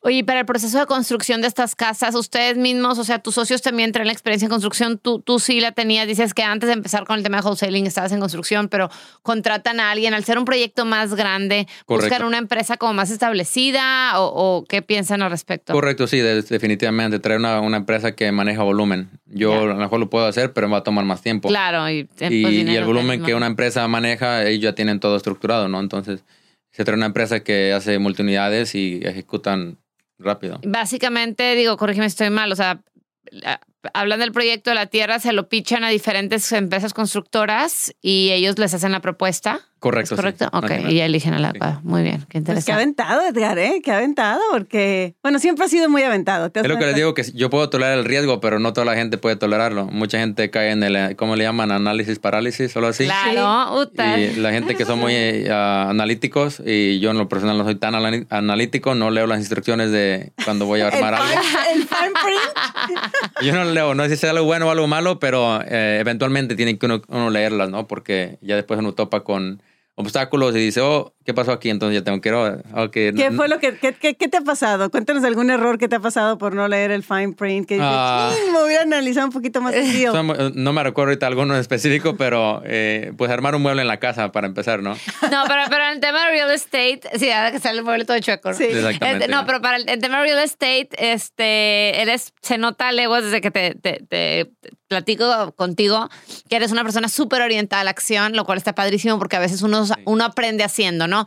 Oye, 0.03 0.23
para 0.23 0.39
el 0.39 0.45
proceso 0.47 0.79
de 0.79 0.87
construcción 0.87 1.41
de 1.41 1.47
estas 1.47 1.75
casas, 1.75 2.15
ustedes 2.15 2.57
mismos, 2.57 2.97
o 2.97 3.03
sea, 3.03 3.19
tus 3.19 3.35
socios 3.35 3.61
también 3.61 3.91
traen 3.91 4.07
la 4.07 4.13
experiencia 4.13 4.47
en 4.47 4.49
construcción, 4.49 4.97
tú, 4.97 5.19
tú 5.19 5.37
sí 5.37 5.61
la 5.61 5.73
tenías, 5.73 6.07
dices 6.07 6.33
que 6.33 6.41
antes 6.41 6.67
de 6.67 6.73
empezar 6.73 7.05
con 7.05 7.17
el 7.17 7.23
tema 7.23 7.37
de 7.37 7.43
wholesaling 7.43 7.85
estabas 7.85 8.11
en 8.11 8.19
construcción, 8.19 8.67
pero 8.67 8.89
contratan 9.21 9.79
a 9.79 9.91
alguien, 9.91 10.15
al 10.15 10.23
ser 10.23 10.39
un 10.39 10.45
proyecto 10.45 10.85
más 10.85 11.13
grande, 11.13 11.67
buscan 11.85 12.23
una 12.23 12.39
empresa 12.39 12.77
como 12.77 12.93
más 12.93 13.11
establecida 13.11 14.13
o, 14.19 14.65
qué 14.67 14.81
piensan 14.81 15.21
al 15.21 15.29
respecto. 15.29 15.71
Correcto, 15.71 16.07
sí, 16.07 16.17
definitivamente, 16.17 17.19
traer 17.19 17.39
una, 17.39 17.61
una, 17.61 17.77
empresa 17.77 18.15
que 18.15 18.31
maneja 18.31 18.63
volumen. 18.63 19.11
Yo 19.27 19.61
a 19.61 19.65
lo 19.65 19.75
mejor 19.75 19.99
lo 19.99 20.09
puedo 20.09 20.25
hacer, 20.25 20.51
pero 20.51 20.67
va 20.67 20.77
a 20.77 20.83
tomar 20.83 21.05
más 21.05 21.21
tiempo. 21.21 21.47
Claro, 21.47 21.87
y, 21.91 22.09
y 22.19 22.75
el 22.75 22.85
volumen 22.85 23.23
que 23.23 23.35
una 23.35 23.45
empresa 23.45 23.87
maneja, 23.87 24.47
ellos 24.47 24.63
ya 24.63 24.73
tienen 24.73 24.99
todo 24.99 25.15
estructurado, 25.15 25.67
¿no? 25.67 25.79
Entonces, 25.79 26.23
se 26.71 26.85
trae 26.85 26.97
una 26.97 27.05
empresa 27.05 27.41
que 27.43 27.73
hace 27.73 27.99
multiunidades 27.99 28.75
y 28.75 29.01
ejecutan 29.03 29.77
rápido. 30.21 30.59
Básicamente, 30.63 31.55
digo, 31.55 31.77
corrígeme 31.77 32.09
si 32.09 32.13
estoy 32.13 32.29
mal, 32.29 32.51
o 32.51 32.55
sea, 32.55 32.81
hablan 33.93 34.19
del 34.19 34.31
proyecto 34.31 34.71
de 34.71 34.75
la 34.75 34.85
tierra, 34.87 35.19
se 35.19 35.33
lo 35.33 35.49
pichan 35.49 35.83
a 35.83 35.89
diferentes 35.89 36.51
empresas 36.51 36.93
constructoras 36.93 37.93
y 38.01 38.31
ellos 38.31 38.57
les 38.57 38.73
hacen 38.73 38.91
la 38.91 39.01
propuesta. 39.01 39.61
Correcto. 39.81 40.15
correcto? 40.15 40.47
Ok, 40.53 40.69
y 40.89 40.99
eligen 40.99 41.33
a 41.33 41.39
la 41.39 41.79
Muy 41.81 42.03
bien, 42.03 42.23
qué 42.29 42.37
interesante. 42.37 42.53
Pues 42.53 42.65
qué 42.65 42.71
aventado, 42.71 43.27
Edgar, 43.27 43.57
¿eh? 43.57 43.81
Qué 43.83 43.91
aventado, 43.91 44.39
porque, 44.51 45.15
bueno, 45.23 45.39
siempre 45.39 45.65
ha 45.65 45.69
sido 45.69 45.89
muy 45.89 46.03
aventado. 46.03 46.51
Es 46.53 46.67
lo 46.67 46.77
que 46.77 46.85
les 46.85 46.93
digo, 46.93 47.15
que 47.15 47.23
yo 47.33 47.49
puedo 47.49 47.67
tolerar 47.71 47.97
el 47.97 48.05
riesgo, 48.05 48.39
pero 48.39 48.59
no 48.59 48.73
toda 48.73 48.85
la 48.85 48.93
gente 48.93 49.17
puede 49.17 49.37
tolerarlo. 49.37 49.87
Mucha 49.87 50.19
gente 50.19 50.51
cae 50.51 50.69
en 50.69 50.83
el, 50.83 51.15
¿cómo 51.15 51.35
le 51.35 51.45
llaman? 51.45 51.71
Análisis 51.71 52.19
parálisis, 52.19 52.71
solo 52.71 52.89
así. 52.89 53.05
Claro, 53.05 53.89
Y 54.19 54.35
la 54.35 54.51
gente 54.51 54.75
que 54.75 54.85
son 54.85 54.99
muy 54.99 55.15
uh, 55.49 55.89
analíticos, 55.89 56.61
y 56.63 56.99
yo 56.99 57.09
en 57.09 57.17
lo 57.17 57.27
personal 57.27 57.57
no 57.57 57.63
soy 57.63 57.73
tan 57.73 57.95
analítico, 58.29 58.93
no 58.93 59.09
leo 59.09 59.25
las 59.25 59.39
instrucciones 59.39 59.89
de 59.89 60.31
cuando 60.45 60.67
voy 60.67 60.81
a 60.81 60.87
armar 60.89 61.15
algo. 61.15 61.41
El 61.73 61.87
fine 61.87 62.13
print. 62.23 63.01
yo 63.41 63.53
no 63.53 63.70
no 63.73 64.03
sé 64.03 64.09
si 64.09 64.25
es 64.25 64.31
algo 64.31 64.45
bueno 64.45 64.67
o 64.67 64.71
algo 64.71 64.87
malo, 64.87 65.19
pero 65.19 65.61
eh, 65.61 65.97
eventualmente 65.99 66.55
tiene 66.55 66.77
que 66.77 66.85
uno, 66.85 67.01
uno 67.07 67.29
leerlas, 67.29 67.69
¿no? 67.69 67.87
Porque 67.87 68.37
ya 68.41 68.55
después 68.55 68.79
uno 68.79 68.93
topa 68.93 69.23
con 69.23 69.61
obstáculos 70.01 70.55
y 70.55 70.59
dice, 70.59 70.81
oh, 70.81 71.13
¿qué 71.25 71.33
pasó 71.33 71.51
aquí? 71.51 71.69
Entonces 71.69 71.99
ya 71.99 72.03
tengo 72.03 72.19
que 72.21 72.29
ir. 73.07 73.13
¿Qué 73.15 73.31
fue 73.31 73.47
lo 73.47 73.59
que, 73.59 73.77
qué, 73.77 73.93
qué, 73.93 74.27
te 74.27 74.37
ha 74.37 74.41
pasado? 74.41 74.89
Cuéntanos 74.91 75.23
algún 75.23 75.49
error 75.49 75.77
que 75.77 75.87
te 75.87 75.95
ha 75.95 75.99
pasado 75.99 76.37
por 76.37 76.53
no 76.53 76.67
leer 76.67 76.91
el 76.91 77.03
fine 77.03 77.33
print. 77.33 77.67
Que 77.67 77.77
ah. 77.81 78.31
me 78.51 78.63
hubiera 78.63 78.83
analizado 78.83 79.27
un 79.27 79.33
poquito 79.33 79.61
más 79.61 79.73
el 79.75 80.11
No 80.55 80.73
me 80.73 80.83
recuerdo 80.83 81.09
ahorita 81.09 81.27
alguno 81.27 81.55
específico, 81.55 82.15
pero 82.17 82.61
eh, 82.65 83.13
pues 83.17 83.31
armar 83.31 83.55
un 83.55 83.61
mueble 83.61 83.81
en 83.81 83.87
la 83.87 83.97
casa 83.97 84.31
para 84.31 84.47
empezar, 84.47 84.81
¿no? 84.81 84.95
No, 85.31 85.43
pero, 85.47 85.63
pero 85.69 85.83
en 85.85 85.93
el 85.93 85.99
tema 85.99 86.25
de 86.25 86.31
real 86.31 86.51
estate, 86.51 87.01
sí, 87.15 87.31
ahora 87.31 87.51
que 87.51 87.59
sale 87.59 87.79
el 87.79 87.85
mueble 87.85 88.05
todo 88.05 88.19
chueco. 88.19 88.53
Sí, 88.53 88.65
exactamente. 88.65 89.27
no, 89.27 89.45
pero 89.45 89.61
para 89.61 89.77
el, 89.77 89.85
tema 89.99 90.17
de 90.17 90.23
real 90.23 90.39
estate, 90.39 90.89
este, 90.97 92.01
eres, 92.01 92.33
se 92.41 92.57
nota 92.57 92.91
lejos 92.91 93.23
desde 93.23 93.41
que 93.41 93.51
te, 93.51 93.75
te, 93.75 94.05
te 94.09 94.51
platico 94.91 95.53
contigo 95.55 96.09
que 96.49 96.57
eres 96.57 96.73
una 96.73 96.83
persona 96.83 97.07
súper 97.07 97.41
orientada 97.41 97.79
a 97.79 97.83
la 97.85 97.91
acción, 97.91 98.35
lo 98.35 98.43
cual 98.43 98.57
está 98.57 98.75
padrísimo 98.75 99.17
porque 99.17 99.37
a 99.37 99.39
veces 99.39 99.61
uno, 99.61 99.85
uno 100.03 100.25
aprende 100.25 100.65
haciendo, 100.65 101.07
¿no? 101.07 101.25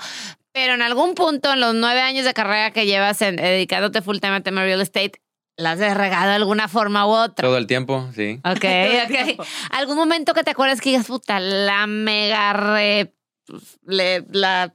Pero 0.52 0.74
en 0.74 0.82
algún 0.82 1.14
punto, 1.14 1.50
en 1.50 1.60
los 1.60 1.74
nueve 1.74 2.02
años 2.02 2.26
de 2.26 2.34
carrera 2.34 2.72
que 2.72 2.84
llevas 2.84 3.22
en, 3.22 3.36
dedicándote 3.36 4.02
full 4.02 4.18
time 4.18 4.34
a 4.34 4.40
tema 4.42 4.64
real 4.64 4.82
estate, 4.82 5.12
¿las 5.56 5.80
has 5.80 5.96
regado 5.96 6.28
de 6.28 6.34
alguna 6.34 6.68
forma 6.68 7.06
u 7.06 7.10
otra? 7.10 7.48
Todo 7.48 7.56
el 7.56 7.66
tiempo, 7.66 8.06
sí. 8.14 8.38
Ok, 8.44 8.64
ok. 9.38 9.46
¿Algún 9.70 9.96
momento 9.96 10.34
que 10.34 10.44
te 10.44 10.50
acuerdas 10.50 10.82
que 10.82 10.90
digas, 10.90 11.06
puta, 11.06 11.40
la 11.40 11.86
mega 11.86 12.52
re... 12.52 13.14
Le, 13.86 14.26
la 14.30 14.74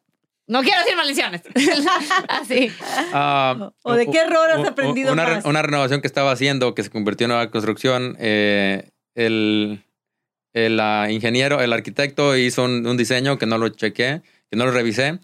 no 0.49 0.63
quiero 0.63 0.79
decir 0.79 0.97
maldiciones. 0.97 1.41
Así. 2.27 2.71
Ah, 3.13 3.71
¿O 3.83 3.93
de 3.93 4.07
qué 4.07 4.17
error 4.17 4.49
has 4.49 4.67
aprendido 4.67 5.13
una, 5.13 5.23
más? 5.23 5.45
Una 5.45 5.61
renovación 5.61 6.01
que 6.01 6.07
estaba 6.07 6.31
haciendo 6.31 6.73
que 6.73 6.81
se 6.81 6.89
convirtió 6.89 7.25
en 7.25 7.33
una 7.33 7.51
construcción. 7.51 8.17
Eh, 8.19 8.89
el, 9.13 9.83
el 10.53 10.81
ingeniero, 11.11 11.61
el 11.61 11.71
arquitecto 11.71 12.35
hizo 12.35 12.63
un, 12.63 12.97
diseño 12.97 13.37
que 13.37 13.45
no 13.45 13.59
lo 13.59 13.69
chequé, 13.69 14.23
que 14.49 14.57
no 14.57 14.65
lo 14.65 14.71
revisé. 14.71 15.19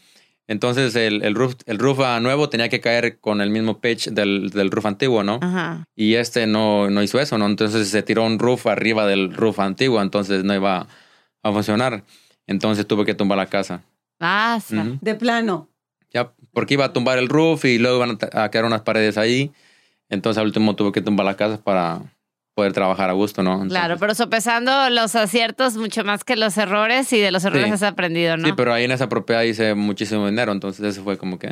Entonces 0.47 0.95
el, 0.95 1.23
el, 1.23 1.33
roof, 1.33 1.55
el 1.65 1.79
roof 1.79 1.97
nuevo 2.21 2.49
tenía 2.49 2.69
que 2.69 2.79
caer 2.79 3.19
con 3.19 3.41
el 3.41 3.49
mismo 3.49 3.81
pitch 3.81 4.09
del, 4.09 4.51
del 4.51 4.69
roof 4.69 4.85
antiguo, 4.85 5.23
¿no? 5.23 5.39
Ajá. 5.41 5.85
Y 5.95 6.15
este 6.15 6.45
no, 6.45 6.91
no 6.91 7.01
hizo 7.01 7.19
eso, 7.19 7.39
¿no? 7.39 7.47
Entonces 7.47 7.89
se 7.89 8.03
tiró 8.03 8.23
un 8.23 8.37
roof 8.37 8.67
arriba 8.67 9.07
del 9.07 9.33
roof 9.33 9.59
antiguo, 9.59 10.03
entonces 10.03 10.43
no 10.43 10.53
iba 10.53 10.87
a 11.41 11.51
funcionar. 11.51 12.03
Entonces 12.45 12.85
tuve 12.85 13.05
que 13.05 13.15
tumbar 13.15 13.39
la 13.39 13.47
casa. 13.47 13.81
Ah, 14.19 14.59
De 15.01 15.15
plano. 15.15 15.69
Ya, 16.11 16.31
porque 16.53 16.75
iba 16.75 16.85
a 16.85 16.93
tumbar 16.93 17.17
el 17.17 17.27
roof 17.27 17.65
y 17.65 17.77
luego 17.77 17.97
iban 17.97 18.17
a 18.33 18.49
quedar 18.49 18.65
unas 18.65 18.81
paredes 18.81 19.17
ahí. 19.17 19.51
Entonces 20.09 20.39
al 20.39 20.47
último 20.47 20.75
tuve 20.75 20.91
que 20.91 21.01
tumbar 21.01 21.25
la 21.25 21.35
casa 21.35 21.61
para 21.61 22.01
poder 22.53 22.71
trabajar 22.71 23.09
a 23.09 23.13
gusto, 23.13 23.43
¿no? 23.43 23.67
claro, 23.67 23.97
pero 23.99 24.15
sopesando 24.15 24.89
los 24.89 25.13
aciertos 25.17 25.75
mucho 25.75 26.05
más 26.05 26.23
que 26.23 26.37
los 26.37 26.57
errores 26.57 27.11
y 27.11 27.19
de 27.19 27.29
los 27.29 27.43
errores 27.43 27.69
has 27.69 27.83
aprendido, 27.83 28.37
¿no? 28.37 28.47
Sí, 28.47 28.53
pero 28.55 28.73
ahí 28.73 28.85
en 28.85 28.91
esa 28.91 29.09
propiedad 29.09 29.41
hice 29.41 29.75
muchísimo 29.75 30.25
dinero, 30.25 30.53
entonces 30.53 30.85
eso 30.85 31.03
fue 31.03 31.17
como 31.17 31.37
que... 31.37 31.49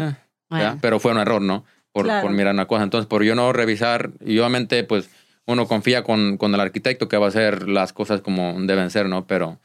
Ah, 0.50 0.78
pero 0.80 1.00
fue 1.00 1.12
un 1.12 1.18
error, 1.18 1.42
¿no? 1.42 1.66
Por, 1.92 2.08
por, 2.08 2.32
mirar 2.32 2.54
una 2.54 2.68
cosa. 2.68 2.84
Entonces, 2.84 3.08
por 3.08 3.24
yo 3.24 3.36
no 3.36 3.52
revisar, 3.54 4.12
y 4.26 4.40
obviamente, 4.40 4.84
pues 4.84 5.10
uno 5.46 5.68
confía 5.68 6.04
con, 6.04 6.38
con 6.38 6.54
el 6.54 6.60
arquitecto 6.60 7.08
que 7.10 7.18
va 7.18 7.26
a 7.26 7.30
hacer 7.30 7.68
las 7.68 7.92
cosas 7.92 8.22
como 8.22 8.56
deben 8.62 8.90
ser, 8.90 9.08
¿no? 9.08 9.28
Pero 9.28 9.60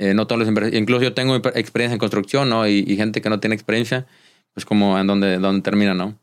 eh, 0.00 0.14
no 0.14 0.26
todos 0.26 0.48
los 0.48 0.72
incluso 0.72 1.02
yo 1.02 1.12
tengo 1.12 1.36
experiencia 1.36 1.92
en 1.92 1.98
construcción, 1.98 2.48
¿no? 2.48 2.66
Y, 2.66 2.96
gente 2.96 3.20
que 3.20 3.28
no 3.28 3.38
tiene 3.38 3.54
experiencia, 3.54 4.06
pues 4.54 4.64
como 4.64 4.98
en 4.98 5.06
donde, 5.06 5.38
donde 5.38 5.62
termina, 5.62 5.92
¿no? 5.92 6.18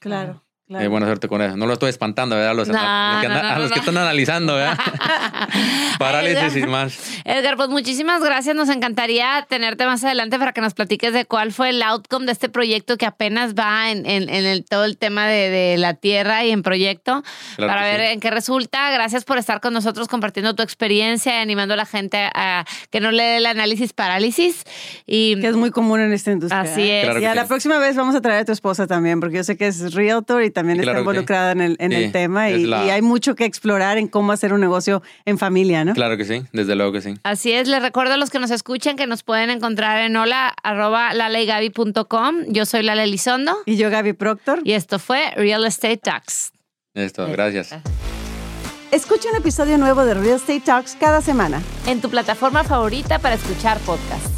Claro. 0.00 0.43
Eh, 0.66 0.88
buena 0.88 1.04
suerte 1.06 1.28
con 1.28 1.42
eso. 1.42 1.56
No 1.58 1.66
lo 1.66 1.74
estoy 1.74 1.90
espantando, 1.90 2.36
¿verdad? 2.36 2.54
Los, 2.56 2.68
No, 2.68 2.78
a 2.78 3.20
los 3.22 3.28
no, 3.30 3.42
no, 3.42 3.48
a 3.50 3.58
los 3.58 3.68
no, 3.68 3.74
que 3.74 3.80
están 3.80 3.98
analizando, 3.98 4.54
¿verdad? 4.54 4.78
Parálisis 5.98 6.56
y 6.56 6.66
más. 6.66 6.98
Edgar, 7.24 7.56
pues 7.56 7.68
muchísimas 7.68 8.22
gracias. 8.22 8.56
Nos 8.56 8.68
encantaría 8.68 9.46
tenerte 9.48 9.84
más 9.86 10.02
adelante 10.04 10.38
para 10.38 10.52
que 10.52 10.60
nos 10.60 10.74
platiques 10.74 11.12
de 11.12 11.26
cuál 11.26 11.52
fue 11.52 11.70
el 11.70 11.82
outcome 11.82 12.26
de 12.26 12.32
este 12.32 12.48
proyecto 12.48 12.96
que 12.96 13.06
apenas 13.06 13.54
va 13.54 13.90
en, 13.90 14.06
en- 14.06 14.28
en 14.28 14.46
el, 14.46 14.64
todo 14.64 14.84
el 14.84 14.96
tema 14.96 15.26
de, 15.26 15.50
de 15.50 15.76
la 15.78 15.94
tierra 15.94 16.44
y 16.44 16.50
en 16.50 16.62
proyecto, 16.62 17.22
Claro 17.56 17.72
para 17.72 17.86
ver 17.86 18.00
sí. 18.00 18.12
en 18.14 18.20
qué 18.20 18.30
resulta. 18.30 18.90
Gracias 18.90 19.24
por 19.24 19.38
estar 19.38 19.60
con 19.60 19.74
nosotros 19.74 20.08
compartiendo 20.08 20.54
tu 20.54 20.62
experiencia 20.62 21.38
y 21.38 21.42
animando 21.42 21.74
a 21.74 21.76
la 21.76 21.86
gente 21.86 22.30
a 22.34 22.64
que 22.90 23.00
no 23.00 23.10
le 23.10 23.22
dé 23.22 23.36
el 23.36 23.46
análisis 23.46 23.92
parálisis. 23.92 24.64
Y 25.06 25.38
Que 25.40 25.48
es 25.48 25.56
muy 25.56 25.70
común 25.70 26.00
en 26.00 26.12
esta 26.12 26.32
industria. 26.32 26.60
Así 26.62 26.82
¿eh? 26.82 27.00
es. 27.00 27.04
Claro 27.04 27.20
y 27.20 27.24
a 27.26 27.34
la 27.34 27.46
próxima 27.46 27.78
vez 27.78 27.96
vamos 27.96 28.14
a 28.14 28.20
traer 28.20 28.40
a 28.40 28.44
tu 28.44 28.52
esposa 28.52 28.86
también, 28.86 29.20
porque 29.20 29.36
yo 29.36 29.44
sé 29.44 29.56
que 29.56 29.66
es 29.66 29.92
realtor 29.94 30.42
y 30.42 30.50
también 30.54 30.80
está 30.80 30.98
involucrada 30.98 31.52
en 31.52 31.60
el, 31.60 31.76
en 31.78 31.90
Sí, 31.92 31.96
el 32.04 32.12
tema 32.12 32.48
y, 32.50 32.64
la- 32.64 32.86
y 32.86 32.90
hay 32.90 33.02
mucho 33.02 33.34
que 33.34 33.44
explorar 33.44 33.98
en 33.98 34.08
cómo 34.08 34.32
hacer 34.32 34.54
un 34.54 34.60
negocio 34.62 35.02
en 35.26 35.36
familia, 35.36 35.84
¿no? 35.84 35.92
Claro 35.92 36.16
que 36.16 36.24
sí, 36.24 36.42
desde 36.52 36.74
luego 36.76 36.92
que 36.92 37.02
sí. 37.02 37.14
Así 37.24 37.52
es, 37.52 37.68
les 37.68 37.82
recuerdo 37.82 38.14
a 38.14 38.16
los 38.16 38.30
que 38.30 38.38
nos 38.38 38.50
escuchan 38.50 38.96
que 38.96 39.06
nos 39.06 39.22
pueden 39.22 39.50
encontrar 39.50 39.98
en 40.00 40.16
hola 40.16 40.54
arroba 40.62 41.12
laleigaby.com. 41.12 42.36
Yo 42.48 42.64
soy 42.64 42.82
Lala 42.82 43.04
Elizondo 43.04 43.56
Y 43.66 43.76
yo, 43.76 43.90
Gaby 43.90 44.14
Proctor. 44.14 44.60
y 44.64 44.72
esto 44.72 44.98
fue 44.98 45.32
Real 45.36 45.64
Estate 45.66 45.98
Talks. 45.98 46.52
Esto, 46.94 47.26
gracias. 47.26 47.74
Escucha 48.92 49.28
un 49.30 49.36
episodio 49.36 49.76
nuevo 49.78 50.04
de 50.04 50.14
Real 50.14 50.36
Estate 50.36 50.60
Talks 50.60 50.96
cada 51.00 51.20
semana. 51.20 51.60
En 51.88 52.00
tu 52.00 52.08
plataforma 52.08 52.62
favorita 52.62 53.18
para 53.18 53.34
escuchar 53.34 53.78
podcasts. 53.80 54.30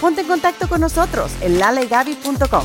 Ponte 0.00 0.22
en 0.22 0.26
contacto 0.26 0.68
con 0.68 0.80
nosotros 0.80 1.32
en 1.42 1.58
lalegaby.com. 1.58 2.64